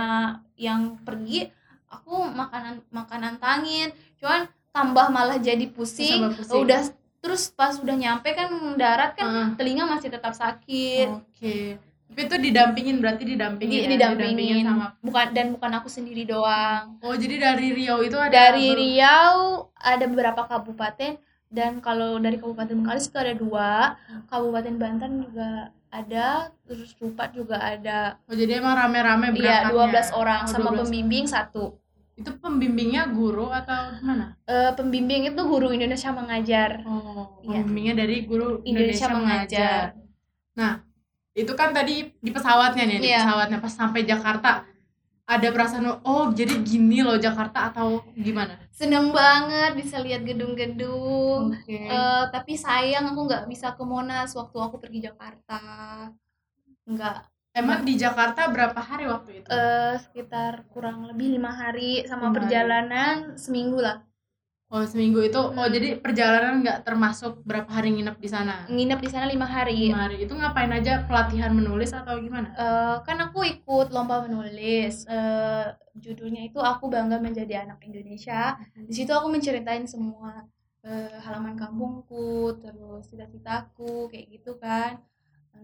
[0.54, 1.50] yang pergi
[1.86, 6.62] aku makanan makanan tangin cuman tambah malah jadi pusing, pusing.
[6.62, 6.82] udah
[7.18, 9.46] terus pas udah nyampe kan mendarat kan Heeh.
[9.56, 11.80] telinga masih tetap sakit Oke.
[12.06, 13.90] Tapi itu didampingin berarti didampingin Di- ya?
[13.90, 14.86] didampingin sama.
[14.98, 19.38] bukan dan bukan aku sendiri doang Oh, jadi dari Riau itu ada dari ber- Riau
[19.74, 23.94] ada beberapa kabupaten dan kalau dari Kabupaten Bengkalis itu ada dua
[24.26, 25.50] Kabupaten Banten juga
[25.88, 26.26] ada
[26.62, 29.70] terus Rupat juga ada Oh, jadi emang rame-rame iya berangkatnya.
[29.70, 30.78] 12 orang Oh, sama 12.
[30.82, 31.78] pembimbing satu
[32.14, 34.34] Itu pembimbingnya guru atau gimana?
[34.42, 37.60] Eh, pembimbing itu guru Indonesia mengajar Oh, Iya.
[37.60, 39.82] pembimbingnya dari guru Indonesia, mengajar.
[40.54, 40.80] Nah,
[41.36, 43.20] itu kan tadi di pesawatnya nih, di Iya.
[43.22, 44.64] pesawatnya pas sampai Jakarta.
[45.26, 48.62] ada perasaan oh jadi gini loh Jakarta atau gimana?
[48.70, 51.50] Seneng banget bisa lihat gedung-gedung.
[51.50, 51.82] Oke.
[51.82, 55.58] Eh, tapi sayang aku nggak bisa ke Monas waktu aku pergi Jakarta.
[56.84, 59.48] Nggak Emang di Jakarta berapa hari waktu itu?
[59.48, 62.36] eh, sekitar kurang lebih lima hari sama Lima hari.
[62.38, 64.05] perjalanan seminggu lah.
[64.72, 65.70] Oh seminggu itu, oh Hmm.
[65.70, 68.66] jadi perjalanan nggak termasuk berapa hari nginep di sana?
[68.66, 69.90] Nginep di sana lima hari.
[69.90, 72.48] Lima hari itu ngapain aja pelatihan menulis atau gimana?
[72.54, 75.06] Eh, kan aku ikut lomba menulis.
[75.06, 78.58] Eh, judulnya itu aku bangga menjadi anak Indonesia.
[78.74, 80.44] Di situ aku menceritain semua
[80.86, 85.02] eh, halaman kampungku, terus cita-citaku kayak gitu kan.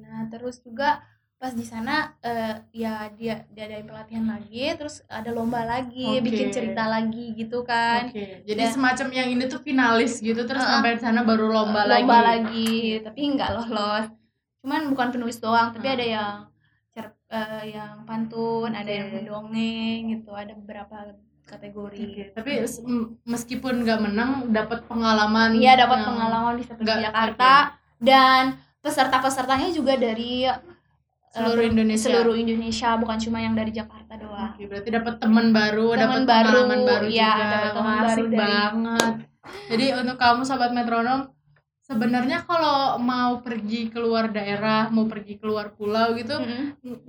[0.03, 0.99] Nah, terus juga
[1.43, 6.23] pas di sana eh, ya dia dia ada pelatihan lagi, terus ada lomba lagi, Oke.
[6.23, 8.07] bikin cerita lagi gitu kan.
[8.07, 10.71] Oke, jadi Dan- semacam yang ini tuh finalis gitu, terus Heeh.
[10.71, 12.47] sampai di sana baru lomba, lomba lagi.
[12.47, 14.07] lagi, tapi nggak lolos.
[14.63, 15.97] Cuman bukan penulis doang, tapi Hmm.
[15.99, 16.35] ada yang
[16.95, 21.11] cer- eh, yang pantun, ada yang mendongeng gitu, ada beberapa
[21.43, 22.07] kategori.
[22.07, 22.53] Oke, Tapi
[23.27, 25.59] meskipun nggak menang, dapat pengalaman.
[25.59, 27.53] Iya dapat pengalaman nggak- Jakarta
[27.99, 30.47] dan peserta-pesertanya juga dari
[31.33, 32.07] Seluruh Indonesia.
[32.07, 34.53] seluruh Indonesia bukan cuma yang dari Jakarta doang.
[34.53, 37.59] Oke, berarti dapat teman baru, Teman dapat baru, pengalaman baru iya, juga.
[37.73, 39.15] teman baru dari- banget.
[39.43, 41.21] Jadi untuk kamu sobat metronom,
[41.83, 46.37] sebenarnya kalau mau pergi keluar daerah, mau pergi keluar pulau gitu,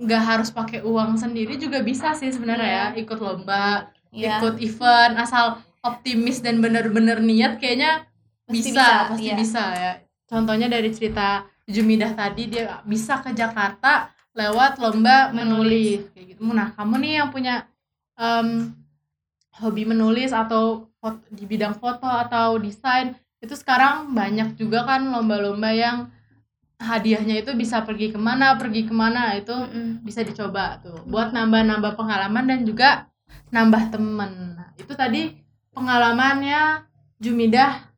[0.00, 4.40] nggak harus pakai uang sendiri juga bisa sih sebenarnya ya, ikut lomba, Iya.
[4.40, 8.08] ikut event, asal optimis dan bener-bener niat kayaknya
[8.42, 9.36] Pasti bisa, bisa, pasti iya.
[9.36, 9.92] bisa ya.
[10.24, 16.12] Contohnya dari cerita Jumidah tadi dia bisa ke Jakarta lewat lomba menulis, Menulis.
[16.12, 16.40] kayak gitu.
[16.50, 17.54] Nah, kamu nih yang punya
[18.18, 18.74] em,
[19.54, 25.70] hobi menulis atau fot- di bidang foto atau desain itu sekarang banyak juga kan lomba-lomba
[25.70, 26.10] yang
[26.82, 30.02] hadiahnya itu bisa pergi ke mana, pergi ke mana itu Mm-mm.
[30.02, 33.06] bisa dicoba tuh buat nambah-nambah pengalaman dan juga
[33.54, 35.38] nambah temen nah, itu tadi
[35.70, 36.82] pengalamannya
[37.22, 37.93] Jumidah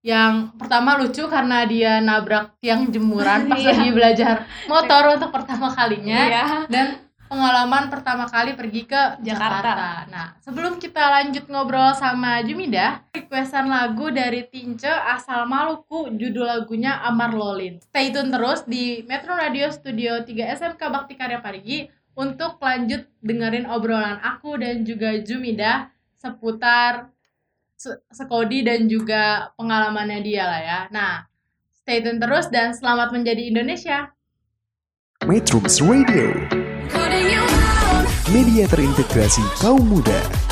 [0.00, 3.70] yang pertama lucu karena dia nabrak tiang jemuran pas Iya.
[3.70, 4.34] lagi belajar
[4.64, 6.44] motor untuk pertama kalinya Iya.
[6.66, 6.86] dan
[7.26, 9.62] pengalaman pertama kali pergi ke Jakarta.
[9.62, 9.90] Jakarta.
[10.10, 16.98] Nah, sebelum kita lanjut ngobrol sama Jumidah, requestan lagu dari Tince asal Maluku, judul lagunya
[16.98, 17.78] Amar Lolin.
[17.86, 21.86] Stay tune terus di Metro Radio Studio 3 SMK Bakti Karya Parigi
[22.18, 25.86] untuk lanjut dengerin obrolan aku dan juga Jumidah
[26.18, 27.19] seputar se-
[28.12, 30.80] Sekodi dan juga pengalamannya dia lah ya.
[30.92, 31.24] Nah,
[31.80, 34.12] stay tune terus dan selamat menjadi Indonesia.
[35.24, 36.28] Metrums Radio,
[38.28, 40.49] media terintegrasi kaum muda.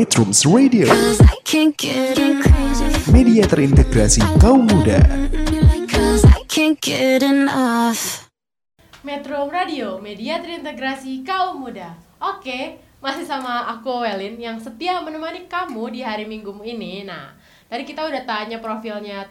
[0.00, 0.88] Metrums Radio,
[3.12, 4.96] media terintegrasi kaum muda.
[9.04, 12.00] Metro Radio, media terintegrasi kaum muda.
[12.16, 17.04] Oke, masih sama aku Welin yang setia menemani kamu di hari Minggumu ini.
[17.04, 17.36] Nah,
[17.68, 19.28] tadi kita udah tanya profilnya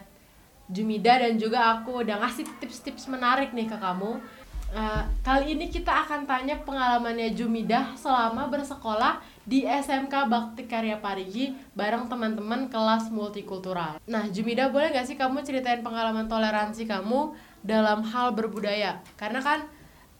[0.70, 4.22] Jumida dan juga aku udah ngasih tips-tips menarik nih ke kamu.
[4.70, 9.18] Eh, kali ini kita akan tanya pengalamannya Jumida selama bersekolah
[9.50, 13.98] di SMK Bakti Karya Parigi bareng teman-teman kelas multikultural.
[14.06, 17.34] Nah, Jumida boleh nggak sih kamu ceritain pengalaman toleransi kamu
[17.66, 19.02] dalam hal berbudaya?
[19.18, 19.66] Karena kan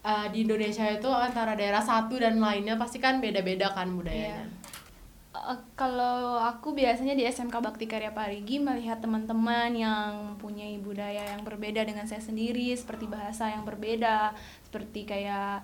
[0.03, 4.51] eh, di Indonesia itu antara daerah satu dan lainnya pasti kan beda-beda kan budayanya.
[5.31, 11.47] Eh, kalau aku biasanya di SMK Bakti Karya Parigi melihat teman-teman yang mempunyai budaya yang
[11.47, 14.35] berbeda dengan saya sendiri, seperti bahasa yang berbeda,
[14.67, 15.63] seperti kayak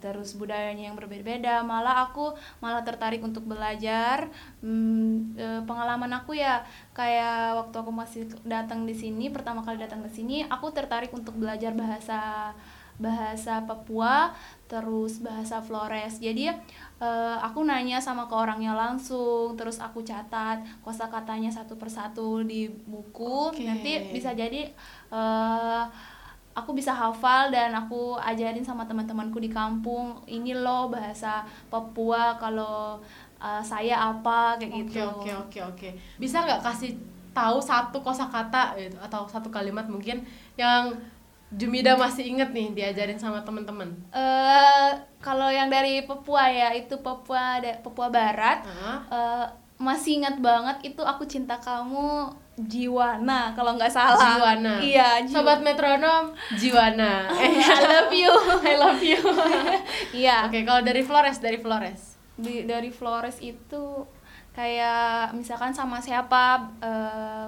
[0.00, 1.60] terus budayanya yang berbeda-beda.
[1.60, 4.32] Malah aku malah tertarik untuk belajar.
[4.64, 5.36] Hmm,
[5.68, 6.64] pengalaman aku ya
[6.96, 11.36] kayak waktu aku masih datang di sini, pertama kali datang ke sini, aku tertarik untuk
[11.36, 12.52] belajar bahasa
[12.98, 14.30] bahasa Papua
[14.70, 16.54] terus bahasa Flores jadi
[17.02, 23.50] eh, aku nanya sama ke orangnya langsung terus aku catat kosakatanya satu persatu di buku
[23.50, 23.66] Oke.
[23.66, 24.70] nanti bisa jadi
[25.10, 25.84] eh,
[26.54, 33.02] aku bisa hafal dan aku ajarin sama teman-temanku di kampung ini loh bahasa Papua kalau
[33.42, 35.88] eh, saya apa kayak Oke gitu oke oke oke.
[36.16, 36.94] Bisa nggak kasih
[37.34, 40.22] tahu satu kosakata gitu atau satu kalimat mungkin
[40.54, 40.94] yang
[41.54, 43.86] Jumida masih inget nih diajarin sama teman-teman.
[44.10, 44.90] Eh,
[45.22, 48.98] kalau yang dari Papua ya itu Papua Papua Barat Hah?
[49.06, 49.46] Eh,
[49.78, 54.78] masih ingat banget itu aku cinta kamu Jiwana kalau nggak salah Jiwana.
[54.78, 57.26] iya Ji- Sobat metronom Jiwana.
[57.28, 58.30] Eh, I love you
[58.64, 59.18] I love you.
[60.16, 62.14] iya Oke, kalau dari Flores, dari Flores.
[62.34, 64.06] Di- dari Flores itu
[64.50, 67.46] kayak misalkan sama siapa eh,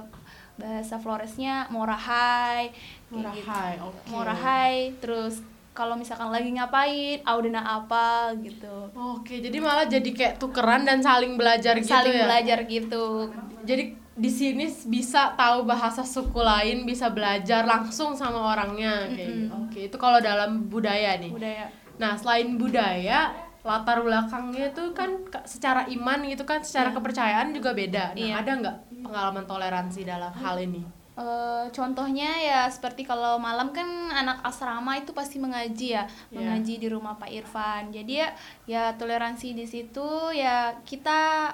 [0.57, 2.75] bahasa Floresnya Morahai
[3.07, 3.47] kayak gitu.
[3.47, 3.99] Morahai, oke.
[4.09, 5.39] Morahai terus
[5.71, 11.37] kalau misalkan lagi ngapain Audena apa gitu Oke, jadi malah jadi kayak tukeran dan saling
[11.37, 12.25] belajar gitu saling ya.
[12.25, 13.29] belajar gitu
[13.63, 19.53] Jadi di sini bisa tahu bahasa suku lain, bisa belajar langsung sama orangnya kayak gitu.
[19.53, 21.31] Oke, itu kalau dalam budaya nih.
[21.31, 23.33] budaya Nah, selain budaya,
[23.65, 28.13] latar belakangnya itu kan secara iman gitu kan, secara kepercayaan juga beda.
[28.13, 28.35] Nah, Iya.
[28.41, 30.85] ada nggak pengalaman toleransi dalam hal ini?
[31.17, 36.37] Eh, contohnya ya seperti kalau malam kan anak asrama itu pasti mengaji ya, Iya.
[36.37, 37.89] mengaji di rumah Pak Irfan.
[37.89, 38.29] Jadi ya
[38.69, 40.05] ya toleransi di situ
[40.37, 41.49] ya kita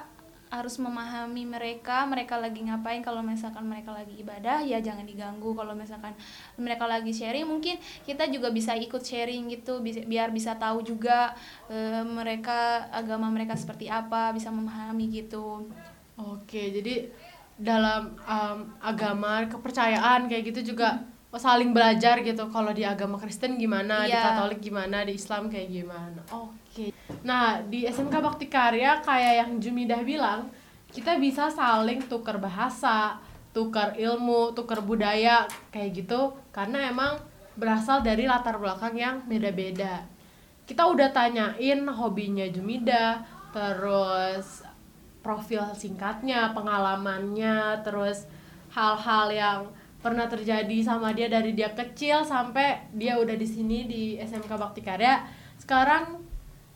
[0.53, 5.57] harus memahami mereka, mereka lagi ngapain kalau misalkan mereka lagi ibadah ya jangan diganggu.
[5.57, 6.13] Kalau misalkan
[6.61, 11.33] mereka lagi sharing mungkin kita juga bisa ikut sharing gitu biar bisa tahu juga
[11.73, 15.65] eh, mereka agama mereka seperti apa, bisa memahami gitu.
[16.13, 17.09] Oke, jadi
[17.57, 21.01] dalam um, agama kepercayaan kayak gitu juga
[21.33, 22.45] saling belajar gitu.
[22.53, 24.21] Kalau di agama Kristen gimana, di Iya.
[24.21, 26.21] Katolik gimana, di Islam kayak gimana.
[26.73, 26.89] Oke.
[27.21, 30.49] Nah, di SMK Bakti Karya kayak yang Jumidah bilang,
[30.89, 33.21] kita bisa saling tukar bahasa,
[33.53, 37.21] tukar ilmu, tukar budaya kayak gitu karena emang
[37.53, 40.01] berasal dari latar belakang yang beda-beda.
[40.65, 43.21] Kita udah tanyain hobinya Jumida,
[43.53, 44.65] terus
[45.21, 48.25] profil singkatnya, pengalamannya, terus
[48.73, 49.59] hal-hal yang
[50.01, 54.81] pernah terjadi sama dia dari dia kecil sampai dia udah di sini di SMK Bakti
[54.81, 55.21] Karya.
[55.61, 56.32] Sekarang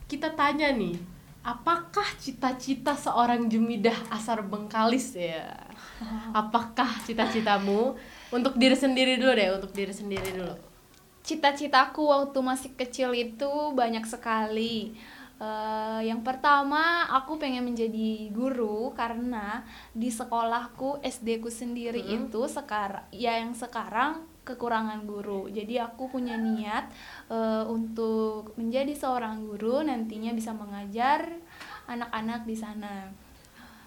[0.08, 0.96] kita tanya nih,
[1.44, 5.52] apakah cita-cita seorang Jumidah Asar Bengkalis ya?
[6.40, 7.92] Apakah cita-citamu
[8.32, 10.56] untuk diri sendiri dulu deh, untuk diri sendiri dulu.
[11.24, 14.96] Cita-citaku waktu masih kecil itu banyak sekali.
[15.38, 19.62] Eh, yang pertama, aku pengen menjadi guru karena
[19.94, 25.44] di sekolahku SD ku sendiri itu sekarang, ya yang sekarang kekurangan guru.
[25.52, 26.88] Jadi aku punya niat
[27.28, 31.28] eh, untuk menjadi seorang guru nantinya bisa mengajar
[31.84, 33.12] anak-anak di sana.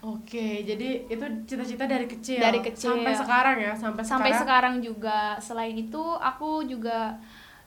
[0.01, 2.41] Oke, jadi itu cita-cita dari kecil.
[2.41, 2.89] Dari kecil.
[2.89, 4.41] sampai sekarang ya, sampai, sampai sekarang.
[4.41, 7.22] sekarang juga selain itu aku juga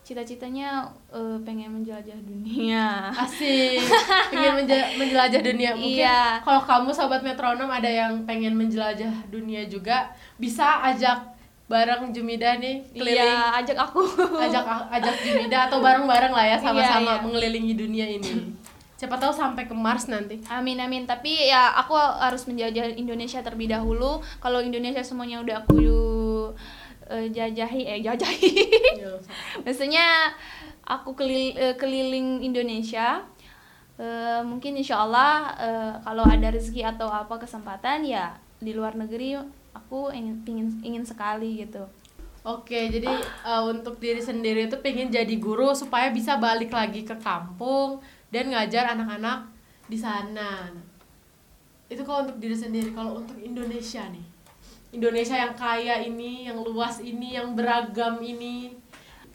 [0.05, 0.85] cita-citanya
[1.15, 3.81] eh, pengen menjelajah dunia Asik,
[4.29, 6.05] pengen menje- menjelajah dunia mungkin.
[6.05, 6.43] Iya.
[6.45, 11.34] Kalau kamu sobat metronom ada yang pengen menjelajah dunia juga, bisa ajak
[11.65, 14.05] bareng Jumida nih keliling, iya ajak aku
[14.37, 17.23] ajak ajak Jumida atau bareng-bareng lah ya sama-sama Iya, iya.
[17.23, 18.53] mengelilingi dunia ini.
[18.95, 20.39] Siapa tahu sampai ke Mars nanti.
[20.47, 25.77] amin amin tapi ya aku harus menjajah Indonesia terlebih dahulu kalau Indonesia semuanya udah aku
[27.07, 28.53] eh, jajahi eh jajahi
[28.95, 29.13] Iya.
[29.65, 30.33] maksudnya
[30.83, 33.25] aku kelil- eh, keliling Indonesia
[33.95, 39.39] Eh, mungkin insya Allah eh, kalau ada rezeki atau apa kesempatan ya di luar negeri
[39.77, 41.85] aku ingin ingin ingin sekali gitu
[42.45, 47.17] Oke, jadi eh, untuk diri sendiri itu pengen jadi guru supaya bisa balik lagi ke
[47.17, 49.49] kampung dan ngajar anak-anak
[49.89, 50.69] di sana.
[51.89, 52.93] Itu kalau untuk diri sendiri.
[52.93, 54.29] Kalau untuk Indonesia nih,
[54.93, 58.77] Indonesia yang kaya ini, yang luas ini, yang beragam ini,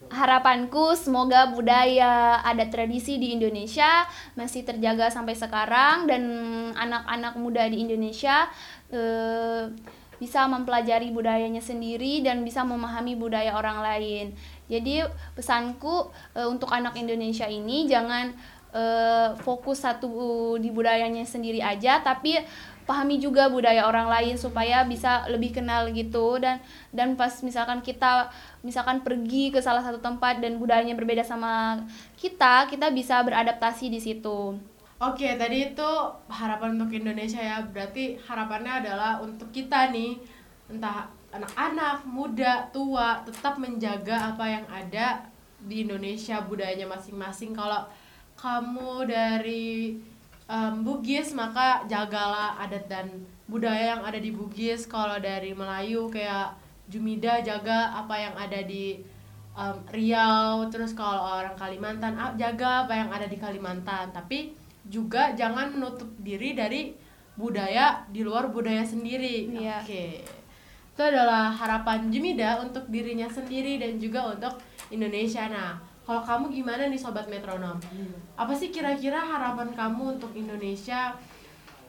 [0.09, 6.21] harapanku semoga budaya adat tradisi di Indonesia masih terjaga sampai sekarang dan
[6.73, 8.49] anak-anak muda di Indonesia
[8.89, 9.69] eh,
[10.19, 14.35] bisa mempelajari budayanya sendiri dan bisa memahami budaya orang lain.
[14.67, 18.35] Jadi pesanku eh, untuk anak Indonesia ini jangan
[18.75, 22.37] eh, fokus satu di budayanya sendiri aja tapi
[22.89, 26.57] pahami juga budaya orang lain supaya bisa lebih kenal gitu dan
[26.89, 28.33] dan pas misalkan kita
[28.65, 31.85] misalkan pergi ke salah satu tempat dan budayanya berbeda sama
[32.17, 34.57] kita kita bisa beradaptasi di situ
[34.99, 35.91] Oke, tadi itu
[36.27, 37.63] harapan untuk Indonesia ya.
[37.63, 40.19] Berarti harapannya adalah untuk kita nih,
[40.67, 45.23] entah anak-anak, muda, tua, tetap menjaga apa yang ada
[45.55, 47.55] di Indonesia budayanya masing-masing.
[47.55, 47.87] Kalau
[48.35, 49.95] kamu dari
[50.51, 53.07] em, Bugis, maka jagalah adat dan
[53.47, 54.83] budaya yang ada di Bugis.
[54.83, 56.59] Kalau dari Melayu kayak
[56.91, 58.99] Jumida jaga apa yang ada di
[59.55, 60.67] em, Riau.
[60.67, 64.11] Terus kalau orang Kalimantan jaga apa yang ada di Kalimantan.
[64.11, 64.58] Tapi
[64.89, 66.97] juga jangan menutup diri dari
[67.37, 69.47] budaya di luar budaya sendiri.
[69.53, 69.85] Iya.
[69.85, 70.25] Oke.
[70.91, 74.59] Itu adalah harapan Jumida untuk dirinya sendiri dan juga untuk
[74.91, 75.47] Indonesia.
[75.47, 77.79] Nah, kalau kamu gimana nih sobat metronom?
[78.35, 81.15] Apa sih kira-kira harapan kamu untuk Indonesia?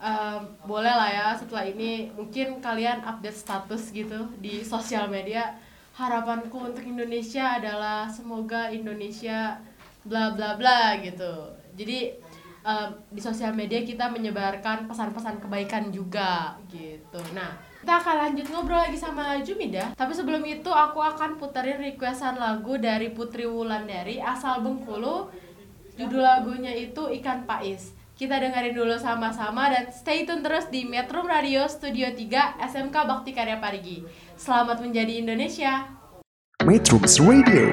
[0.00, 5.58] Em, boleh lah ya setelah ini mungkin kalian update status gitu di sosial media.
[5.96, 9.58] Harapanku untuk Indonesia adalah semoga Indonesia
[10.06, 11.52] bla bla bla gitu.
[11.76, 12.16] Jadi
[12.64, 17.20] em, di sosial media kita menyebarkan pesan-pesan kebaikan juga gitu.
[17.32, 19.96] Nah, kita akan lanjut ngobrol lagi sama Jumida.
[19.96, 25.32] Tapi sebelum itu aku akan puterin requestan lagu dari Putri Wulandari asal Bengkulu.
[25.96, 27.96] Judul lagunya itu Ikan Pais.
[28.20, 33.32] Kita dengerin dulu sama-sama dan stay tune terus di Metro Radio Studio 3 SMK Bakti
[33.32, 34.04] Karya Parigi.
[34.36, 35.88] Selamat menjadi Indonesia.
[36.68, 37.72] Metrums Radio,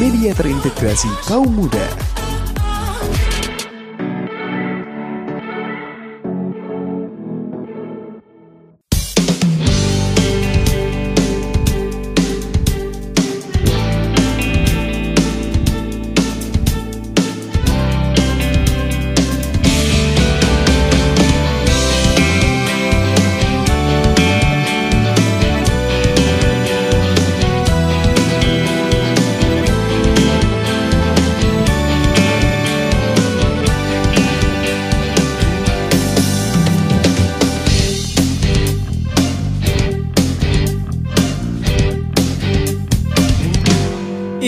[0.00, 2.17] media terintegrasi kaum muda.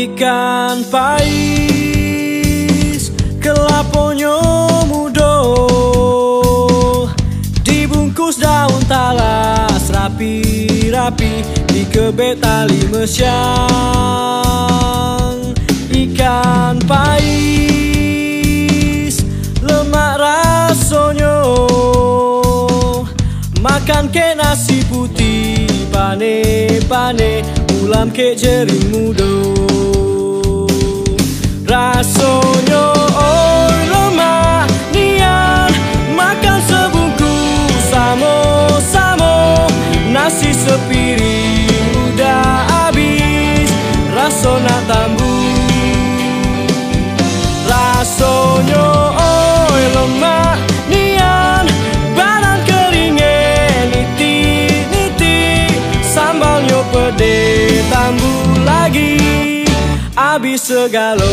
[0.01, 1.93] Ikan pais
[3.37, 4.41] Kelaponyo
[4.89, 5.37] mudo
[7.61, 13.37] Dibungkus daun talas Rapi-rapi Dikebet tali mesyang.
[15.93, 17.61] Ikan pais
[19.61, 21.45] Lemak rasonyo.
[23.61, 29.33] Makan ke nasi putih Pane-pane Ulam ke jering mudo
[31.65, 32.85] Rasonyo
[33.17, 34.60] oi lemak
[60.31, 61.27] Habis segalo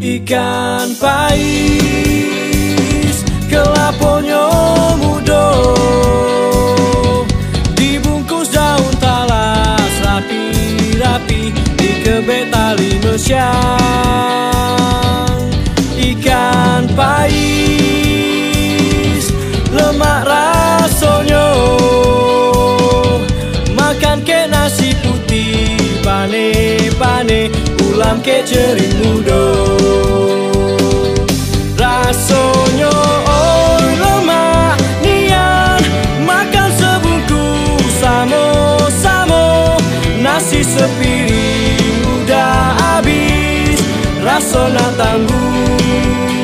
[0.00, 1.36] Ikan pais
[3.44, 4.48] Kelaponyo
[5.04, 5.52] mudo
[7.76, 13.52] Dibungkus daun talas Rapi-rapi Dikebet tali mesyang.
[15.92, 17.69] Ikan pais
[27.00, 27.48] Pane-pane
[27.88, 29.56] Ulam ke jering mudo.
[31.80, 32.92] Rasonyo
[33.24, 35.80] oi lemak nian
[36.28, 39.80] Makan sebungkus samo-samo
[40.20, 43.80] Nasi Nasi sepiring udah habis
[44.20, 46.39] Rasona tangguh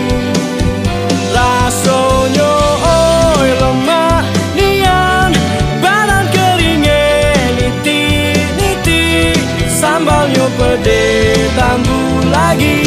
[10.56, 12.80] pede tambah lagi.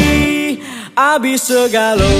[0.98, 2.12] Abis segalo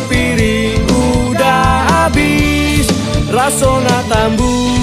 [0.00, 2.88] sepiring udah habis.
[3.30, 4.74] Rasona tambuh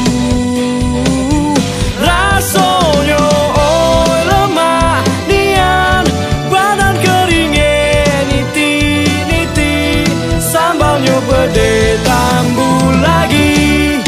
[1.98, 3.20] Rasanya
[3.58, 6.06] oi lemak nian.
[6.48, 10.08] Badan keringin niti-niti
[10.40, 14.00] Sambalnya pede tambah lagi.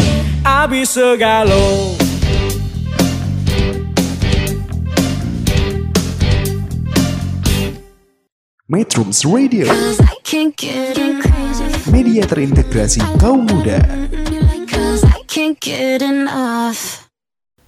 [0.45, 1.97] Abis segalo.
[8.69, 9.65] Metrums Radio,
[11.87, 13.79] Media terintegrasi kaum muda.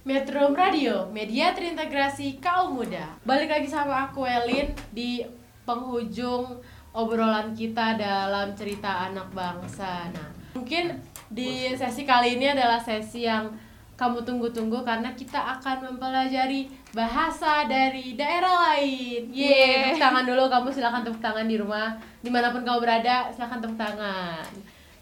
[0.04, 3.16] Metro Radio, media terintegrasi kaum muda.
[3.24, 5.24] Balik lagi sama aku Elin di
[5.64, 6.60] penghujung
[6.92, 10.12] obrolan kita dalam cerita anak bangsa.
[10.12, 11.00] Nah, mungkin
[11.32, 13.56] di sesi kali ini adalah sesi yang
[14.02, 19.30] kamu tunggu-tunggu karena kita akan mempelajari bahasa dari daerah lain.
[19.30, 23.30] Yeay, tepuk tangan dulu kamu silahkan tepuk tangan di rumah di mana pun kamu berada
[23.30, 24.42] silahkan tepuk tangan.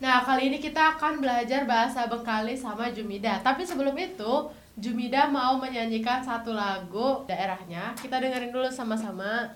[0.00, 3.40] Nah kali ini kita akan belajar bahasa Bengkalis sama Jumida.
[3.40, 7.92] Tapi sebelum itu Jumida mau menyanyikan satu lagu daerahnya.
[7.96, 9.48] Kita dengerin dulu sama-sama.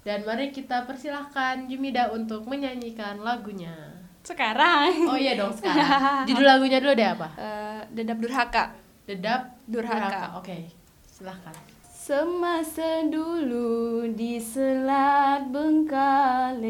[0.00, 3.74] Dan mari kita persilahkan Jumida untuk menyanyikan lagunya.
[4.20, 6.28] Sekarang Oh iya dong sekarang.
[6.28, 7.28] Judul lagunya dulu deh apa?
[7.34, 8.64] eh, Dedap Durhaka.
[9.10, 10.38] Dedap Durhaka.
[10.38, 10.70] Oke,
[11.02, 11.50] silahkan.
[11.90, 16.62] Semasa dulu di Selat Bengkalis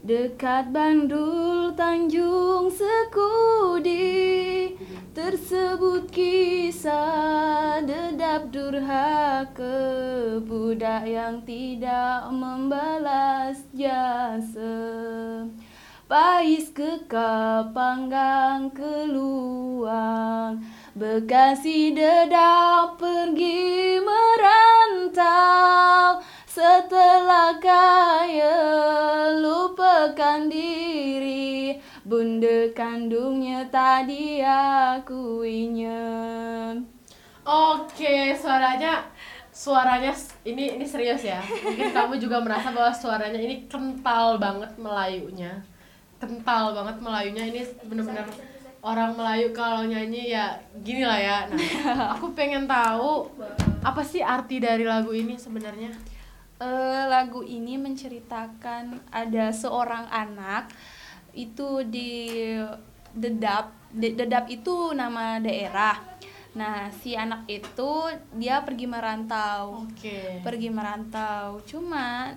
[0.00, 4.00] Dekat Bandul Tanjung Sekudi
[5.12, 9.76] Tersebut kisah dedap durhaka
[10.40, 14.72] Budak yang tidak membalas jasa
[16.12, 20.52] Pais ke Kapanggang keluar
[20.92, 25.24] Bekasi dedap pergi merantau
[26.44, 28.60] Setelah kaya
[29.40, 35.96] lupakan diri Bunda kandungnya tak diakuinya
[37.48, 39.00] Oke, suaranya
[39.48, 40.12] suaranya
[40.44, 41.40] ini ini serius ya.
[41.40, 45.71] Mungkin kamu juga merasa bahwa suaranya ini kental banget Melayunya.
[46.22, 48.22] Kental banget Melayunya ini bener-bener
[48.78, 50.54] orang Melayu kalau nyanyi ya
[50.86, 51.38] gini lah ya.
[51.50, 51.58] Nah,
[52.14, 53.26] aku pengen tahu
[53.82, 55.90] apa sih arti dari lagu ini sebenarnya?
[56.62, 60.70] Eh, lagu ini menceritakan ada seorang anak
[61.34, 62.30] itu di
[63.12, 63.74] Dedap.
[63.92, 65.98] De- Dedap itu nama daerah.
[66.54, 67.90] Nah, si anak itu
[68.38, 69.84] dia pergi merantau.
[69.90, 70.38] Oke.
[70.40, 71.60] Pergi merantau.
[71.66, 72.32] Cuma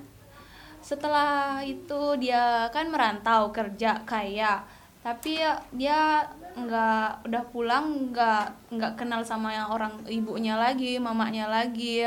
[0.85, 4.61] setelah itu dia kan merantau kerja kaya.
[5.01, 6.21] Tapi ya dia
[6.53, 12.05] nggak udah pulang nggak nggak kenal sama yang orang ibunya lagi, mamanya lagi.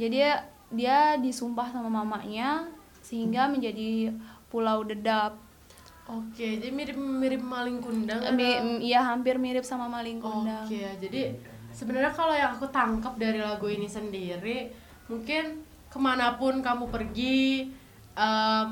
[0.00, 0.24] Jadi
[0.72, 2.64] dia disumpah sama mamanya
[3.04, 4.08] sehingga menjadi
[4.48, 5.36] pulau dedap.
[6.08, 8.20] Oke, jadi mirip-mirip maling kundang.
[8.32, 10.64] Mi- Iya hampir mirip sama maling kundang.
[10.64, 11.36] Oke, jadi
[11.72, 14.72] sebenarnya kalau yang aku tangkap dari lagu ini sendiri,
[15.08, 17.68] mungkin ke mana pun kamu pergi,
[18.14, 18.66] em,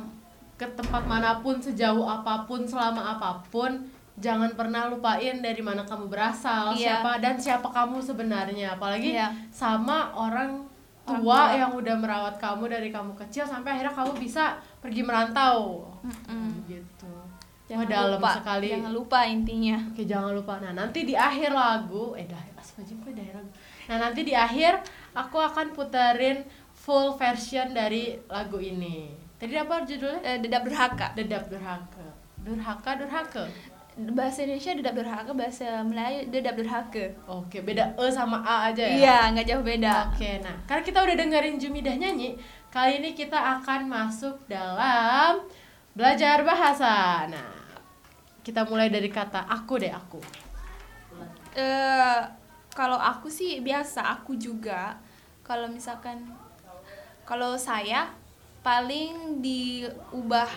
[0.61, 3.81] ke tempat mana pun, sejauh apa pun, selama apa pun,
[4.21, 7.01] jangan pernah lupain dari mana kamu berasal, Iya.
[7.01, 9.33] siapa dan siapa kamu sebenarnya, apalagi Iya.
[9.49, 10.69] sama orang
[11.09, 15.89] tua yang udah merawat kamu dari kamu kecil sampai akhirnya kamu bisa pergi merantau.
[16.05, 16.69] Mm-mm.
[16.69, 17.11] Gitu.
[17.67, 18.69] Jangan Wah, dalam lupa, sekali.
[18.75, 19.79] Jangan lupa intinya.
[19.95, 20.59] Oke jangan lupa.
[20.59, 23.43] Nah nanti di akhir lagu, eh dah astagfirullahaladzim kok daerah.
[23.91, 24.73] Nah nanti di akhir
[25.15, 26.43] aku akan puterin
[26.75, 29.30] full version dari lagu ini.
[29.41, 30.21] Tadi apa judulnya?
[30.21, 31.17] Eh, dedap durhaka.
[31.17, 32.07] Dedap durhaka.
[32.45, 33.45] Durhaka durhaka.
[34.01, 37.05] Bahasa Indonesia dedap durhaka, bahasa Melayu dedap durhaka.
[37.27, 38.97] Oke beda e sama a aja ya.
[38.97, 40.13] Iya, nggak jauh beda.
[40.13, 42.39] Oke nah karena kita udah dengerin Jumidah nyanyi,
[42.73, 45.45] kali ini kita akan masuk dalam
[45.93, 47.27] belajar bahasa.
[47.29, 47.61] Nah
[48.41, 50.23] kita mulai dari kata aku deh aku.
[51.59, 52.21] Eh,
[52.73, 54.97] kalau aku sih biasa, aku juga.
[55.43, 56.31] Kalau misalkan
[57.27, 58.07] kalau saya
[58.61, 60.49] paling diubah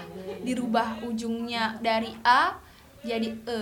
[0.44, 2.60] dirubah ujungnya dari a
[3.04, 3.60] jadi e.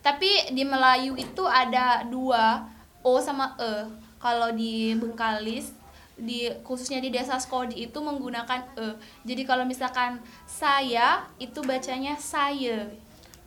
[0.00, 2.68] Tapi di Melayu itu ada dua
[3.04, 3.72] o sama e.
[4.16, 5.72] Kalau di Bengkalis
[6.16, 8.86] di khususnya di desa Skodi itu menggunakan e.
[9.28, 12.88] Jadi kalau misalkan saya itu bacanya saya.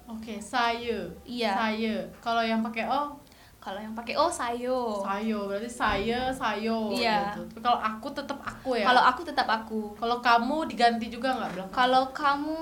[0.09, 1.05] Oke, saya.
[1.21, 1.53] Iya.
[1.53, 1.95] Saya.
[2.17, 3.13] Kalau yang pakai o,
[3.69, 4.97] Kalau yang pakai o sayo.
[4.99, 5.45] sayo.
[5.45, 7.29] Berarti saya, sayo Iya.
[7.29, 7.41] gitu.
[7.47, 8.85] Tapi kalau aku tetap aku ya.
[8.89, 9.81] Kalau aku tetap aku.
[9.93, 12.57] kalau kamu diganti juga nggak bilang Kalau kamu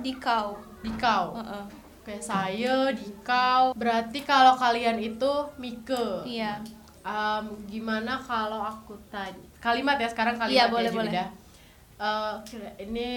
[0.00, 0.58] dikau.
[0.82, 1.38] dikau.
[1.38, 1.64] Heeh.
[2.02, 3.70] Oke, saya, dikau.
[3.72, 6.26] Berarti kalau kalian itu Mike.
[6.26, 6.58] Iya.
[7.00, 11.06] Em, gimana kalau aku tanya kalimat ya sekarang kalimat Iya, ya, boleh, Jumida.
[11.06, 11.26] boleh.
[11.98, 13.10] Eh, kira- ini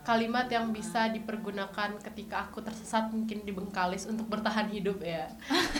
[0.00, 5.28] kalimat yang bisa dipergunakan ketika aku tersesat mungkin di Bengkalis untuk bertahan hidup ya.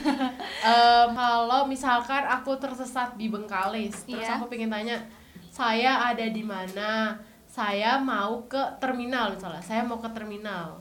[0.61, 4.37] Em, kalau misalkan aku tersesat di Bengkalis, terus Iya.
[4.37, 5.01] aku pengen tanya,
[5.49, 7.17] saya ada di mana?
[7.49, 9.65] Saya mau ke terminal misalnya.
[9.65, 10.79] Saya mau ke terminal.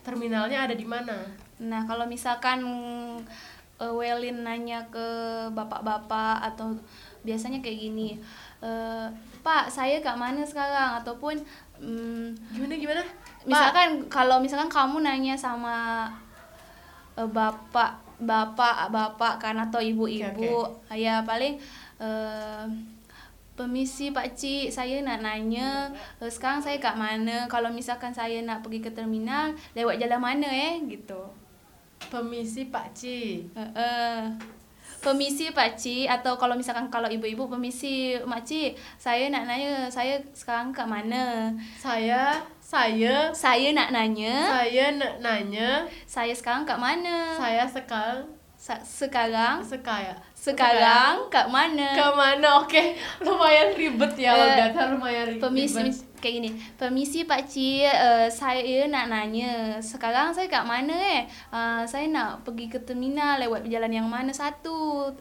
[0.00, 1.26] Terminalnya ada di mana?
[1.60, 2.62] Nah, kalau misalkan
[3.76, 5.04] eh, Welin nanya ke
[5.52, 6.72] bapak-bapak atau
[7.20, 8.16] biasanya kayak gini,
[8.64, 9.06] eh,
[9.44, 11.02] Pak, saya ke mana sekarang?
[11.04, 11.36] Ataupun
[11.80, 13.02] mm, Gimana gimana?
[13.46, 16.08] misalkan kalau misalkan kamu nanya sama
[17.14, 21.56] eh, bapak, bapak, bapak kan atau ibu-ibu, ya paling
[22.02, 22.66] eh,
[23.56, 25.88] Permisi Pak Cik, saya nak nanya
[26.20, 27.48] eh, sekarang saya kat mana?
[27.48, 30.84] Kalau misalkan saya nak pergi ke terminal, lewat jalan mana eh?
[30.84, 31.16] Gitu.
[32.12, 33.48] Permisi Pak Ci.
[33.56, 34.36] Heeh.
[35.06, 38.42] Permisi Pak Cik atau kalau misalkan kalau ibu-ibu permisi Mak
[38.98, 41.54] saya nak nanya saya sekarang kat mana?
[41.78, 47.38] Saya saya Saya nak nanya saya nak nanya saya sekarang kat mana?
[47.38, 48.26] saya sekal
[48.58, 51.92] Sa- sekarang sekaya sekarang kat mana?
[51.94, 52.82] ke mana oke
[53.22, 56.02] lumayan ribet ya Eh, logatnya lumayan Permisi ribet.
[56.16, 56.50] Kayak gini.
[56.74, 59.78] Permisi Pak Cik, eh, saya nak nanya.
[59.78, 61.22] Sekarang saya kat mana eh?
[61.48, 65.12] Uh, saya nak pergi ke terminal lewat jalan yang mana satu?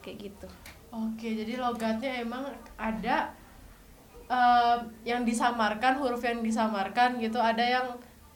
[0.00, 0.46] Kayak gitu.
[0.92, 2.44] oke jadi logatnya emang
[2.76, 3.32] ada
[4.28, 7.86] em, yang disamarkan huruf yang disamarkan gitu ada yang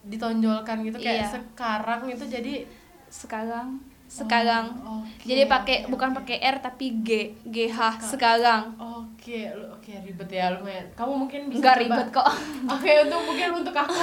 [0.00, 1.28] ditonjolkan gitu kayak Iya.
[1.36, 2.64] sekarang itu jadi
[3.07, 3.78] Sekarang
[4.09, 4.70] sekarang.
[4.78, 6.16] Oh, oke, Jadi pakai oke, bukan oke.
[6.22, 7.11] pakai R tapi G,
[7.42, 8.72] GH sekarang.
[8.76, 10.86] Oke, lu- oke ribet ya lumayan.
[10.92, 12.26] Kamu mungkin bisa Enggak coba- ribet kok.
[12.74, 14.02] Oke, untuk mungkin untuk aku,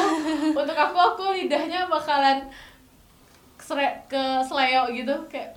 [0.54, 2.44] untuk aku aku lidahnya bakalan
[3.58, 5.56] sere, ke seleo gitu kayak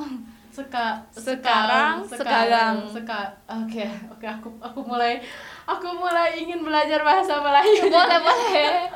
[0.48, 2.74] seka Sekarang, sekarang.
[2.86, 5.20] seka oke oke aku aku mulai
[5.64, 8.88] aku mulai ingin belajar bahasa Melayu boleh boleh.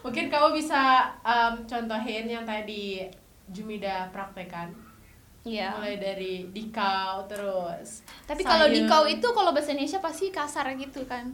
[0.00, 3.08] mungkin kamu bisa em, contohin yang tadi
[3.48, 4.68] Jumida praktekan
[5.50, 5.68] Iya.
[5.72, 11.32] mulai dari dikau terus Tapi kalau dikau itu kalau bahasa Indonesia pasti kasar gitu kan.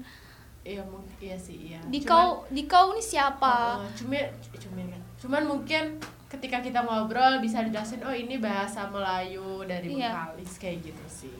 [0.62, 3.76] iya mungkin iya sih iya Dikau dikau ini siapa?
[3.76, 4.16] Uh, cuma
[4.54, 5.00] cuma kan.
[5.16, 5.84] Cuman mungkin
[6.26, 10.08] ketika kita ngobrol bisa dijelasin oh ini bahasa Melayu dari Iya.
[10.10, 11.34] Bengkalis kayak gitu sih.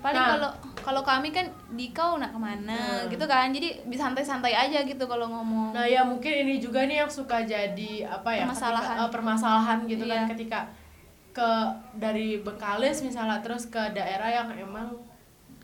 [0.00, 0.32] Paling Nah.
[0.32, 0.50] kalau
[0.80, 3.04] kalau kami kan dikau nak ke mana Nah.
[3.04, 3.52] gitu kan.
[3.52, 5.76] Jadi bisa santai-santai aja gitu kalau ngomong.
[5.76, 8.48] Nah, ya mungkin ini juga nih yang suka jadi apa ya?
[8.48, 8.96] Permasalahan.
[8.96, 10.30] ketika- eh, permasalahan gitu kan Iya.
[10.32, 10.58] ketika
[11.30, 11.50] ke
[11.94, 14.90] dari Bengkalis misalnya terus ke daerah yang emang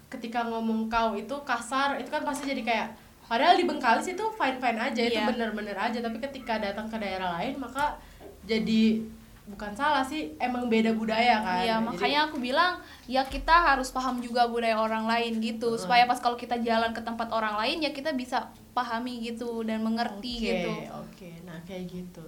[0.06, 2.88] ketika ngomong kau itu kasar itu kan pasti jadi kayak
[3.26, 5.26] padahal di Bengkalis itu fine fine aja itu Iya.
[5.26, 7.98] bener-bener aja tapi ketika datang ke daerah lain maka
[8.46, 9.02] jadi
[9.46, 12.72] bukan salah sih emang beda budaya kan Iya, Jadi- makanya aku bilang
[13.06, 16.98] ya kita harus paham juga budaya orang lain gitu supaya pas kalau kita jalan ke
[16.98, 20.70] tempat orang lain ya kita bisa pahami gitu dan mengerti Oke, gitu.
[20.92, 22.22] Oke, nah kayak gitu.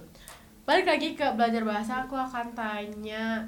[0.69, 3.41] Balik lagi ke belajar bahasa, aku akan tanya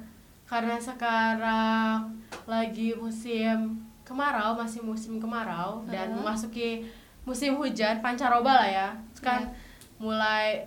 [0.49, 2.17] karena sekarang
[2.49, 6.17] lagi musim kemarau, masih musim kemarau dan Heeh.
[6.17, 6.69] memasuki
[7.21, 8.89] musim hujan, pancaroba lah ya.
[9.21, 9.53] Kan Iya.
[10.01, 10.65] mulai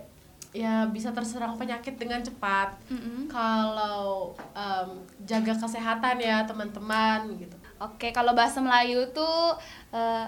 [0.55, 2.71] ya bisa terserang penyakit dengan cepat.
[2.87, 3.27] Mm-mm.
[3.27, 7.59] Kalau em, jaga kesehatan ya teman-teman gitu.
[7.83, 9.59] Oke, kalau bahasa Melayu tuh
[9.91, 10.23] eh,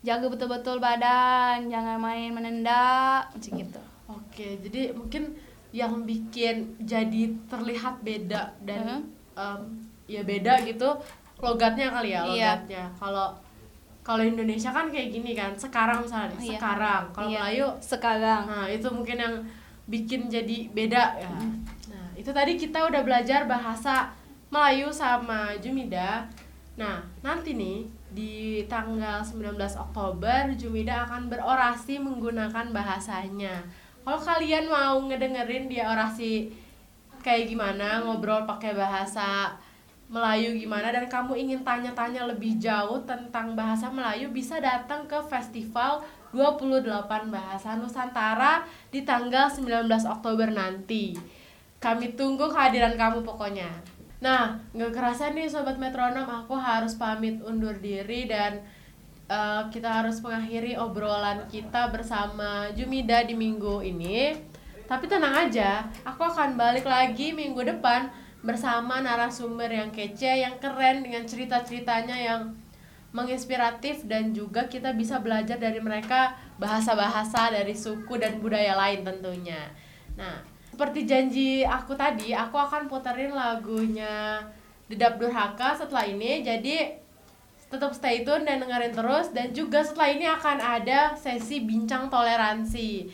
[0.00, 3.91] jaga betul-betul badan, jangan main menenda, macam gitu.
[4.32, 5.36] Oke, jadi mungkin
[5.76, 9.00] yang bikin jadi terlihat beda dan Mhm.
[9.36, 9.60] em,
[10.08, 10.88] ya beda gitu
[11.36, 12.32] logatnya kali ya Iya.
[12.56, 12.84] logatnya.
[12.96, 13.28] Kalau
[14.00, 16.56] kalau Indonesia kan kayak gini kan, sekarang misalnya Iya.
[16.56, 17.02] sekarang.
[17.12, 17.38] Kalau Iya.
[17.38, 18.42] Melayu, Sekarang.
[18.48, 19.34] nah itu mungkin yang
[19.84, 21.28] bikin jadi beda ya.
[21.28, 21.52] Mhm.
[21.92, 24.08] Nah itu tadi kita udah belajar bahasa
[24.48, 26.24] Melayu sama Jumida.
[26.74, 28.32] Nah nanti nih di
[28.64, 33.60] tanggal 19 Oktober Jumida akan berorasi menggunakan bahasanya.
[34.02, 36.50] Kalau kalian mau ngedengerin dia orasi
[37.22, 39.54] kayak gimana ngobrol pakai bahasa
[40.12, 46.04] Melayu gimana dan kamu ingin tanya-tanya lebih jauh tentang bahasa Melayu bisa datang ke festival
[46.36, 46.84] 28
[47.32, 48.60] Bahasa Nusantara
[48.92, 51.16] di tanggal 19 Oktober nanti.
[51.80, 53.72] Kami tunggu kehadiran kamu pokoknya.
[54.20, 58.60] Nah, nggak kerasa nih Sobat Metronom, aku harus pamit undur diri dan
[59.32, 64.36] eh, kita harus mengakhiri obrolan kita bersama Jumida di minggu ini.
[64.84, 68.12] Tapi tenang aja, aku akan balik lagi minggu depan
[68.44, 72.52] bersama narasumber yang kece, yang keren dengan cerita-ceritanya yang
[73.12, 79.68] menginspiratif dan juga kita bisa belajar dari mereka bahasa-bahasa dari suku dan budaya lain tentunya.
[80.16, 80.40] Nah,
[80.72, 84.40] seperti janji aku tadi, aku akan puterin lagunya
[84.88, 86.44] Dedap Durhaka setelah ini.
[86.44, 87.01] Jadi
[87.72, 93.08] tetap stay tune dan dengerin terus dan juga setelah ini akan ada sesi bincang toleransi.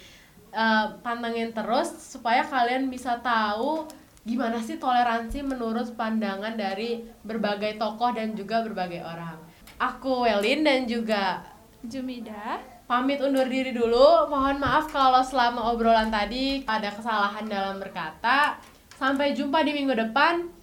[0.49, 3.87] Eh, pantengin terus supaya kalian bisa tahu
[4.25, 9.39] gimana sih toleransi menurut pandangan dari berbagai tokoh dan juga berbagai orang.
[9.79, 11.47] Aku Welin dan juga
[11.87, 12.59] Jumida.
[12.91, 14.27] pamit undur diri dulu.
[14.27, 18.59] Mohon maaf kalau selama obrolan tadi ada kesalahan dalam berkata.
[18.99, 20.58] Sampai jumpa di minggu depan.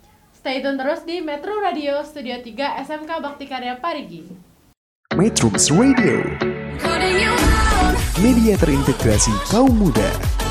[0.46, 4.30] Stay tune terus di Metro Radio Studio 3 SMK Bakti Karya Parigi.
[5.18, 6.22] Metrums Radio,
[8.22, 10.45] media terintegrasi kaum muda.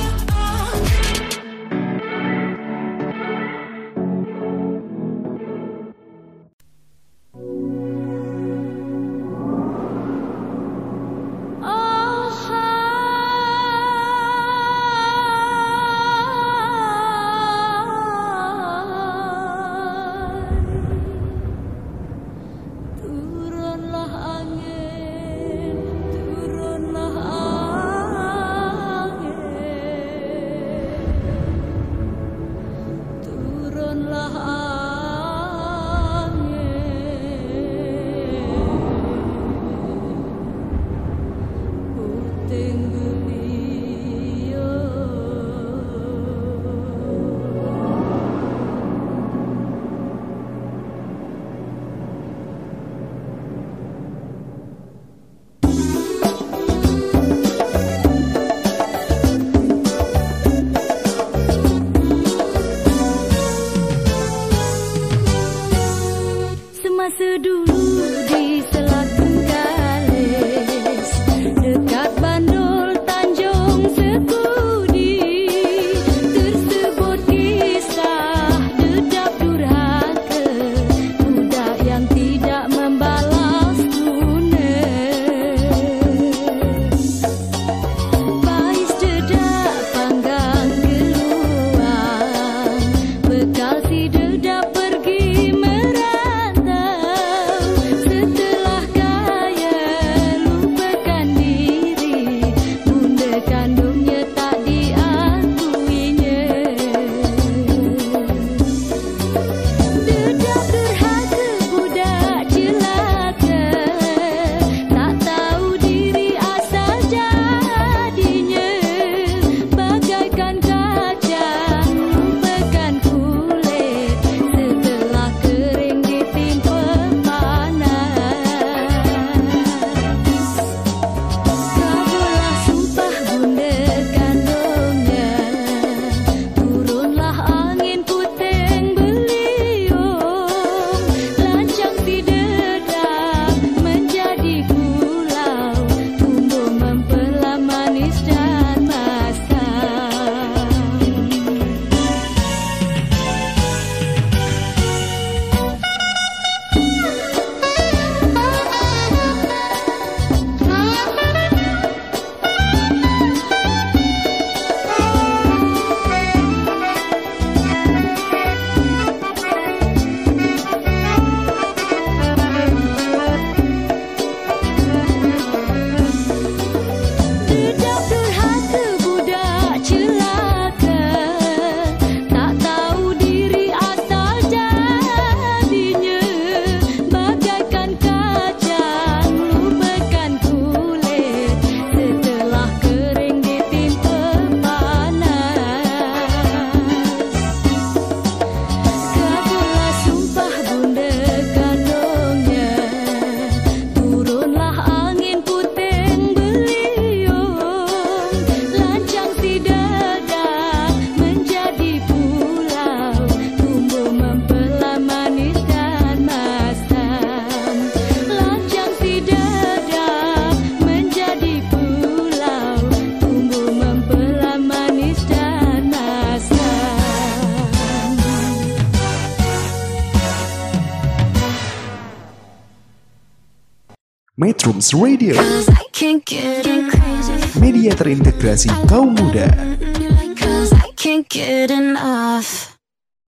[234.95, 237.57] Radio, Cause I can't get enough.
[237.58, 239.50] media terintegrasi kaum muda.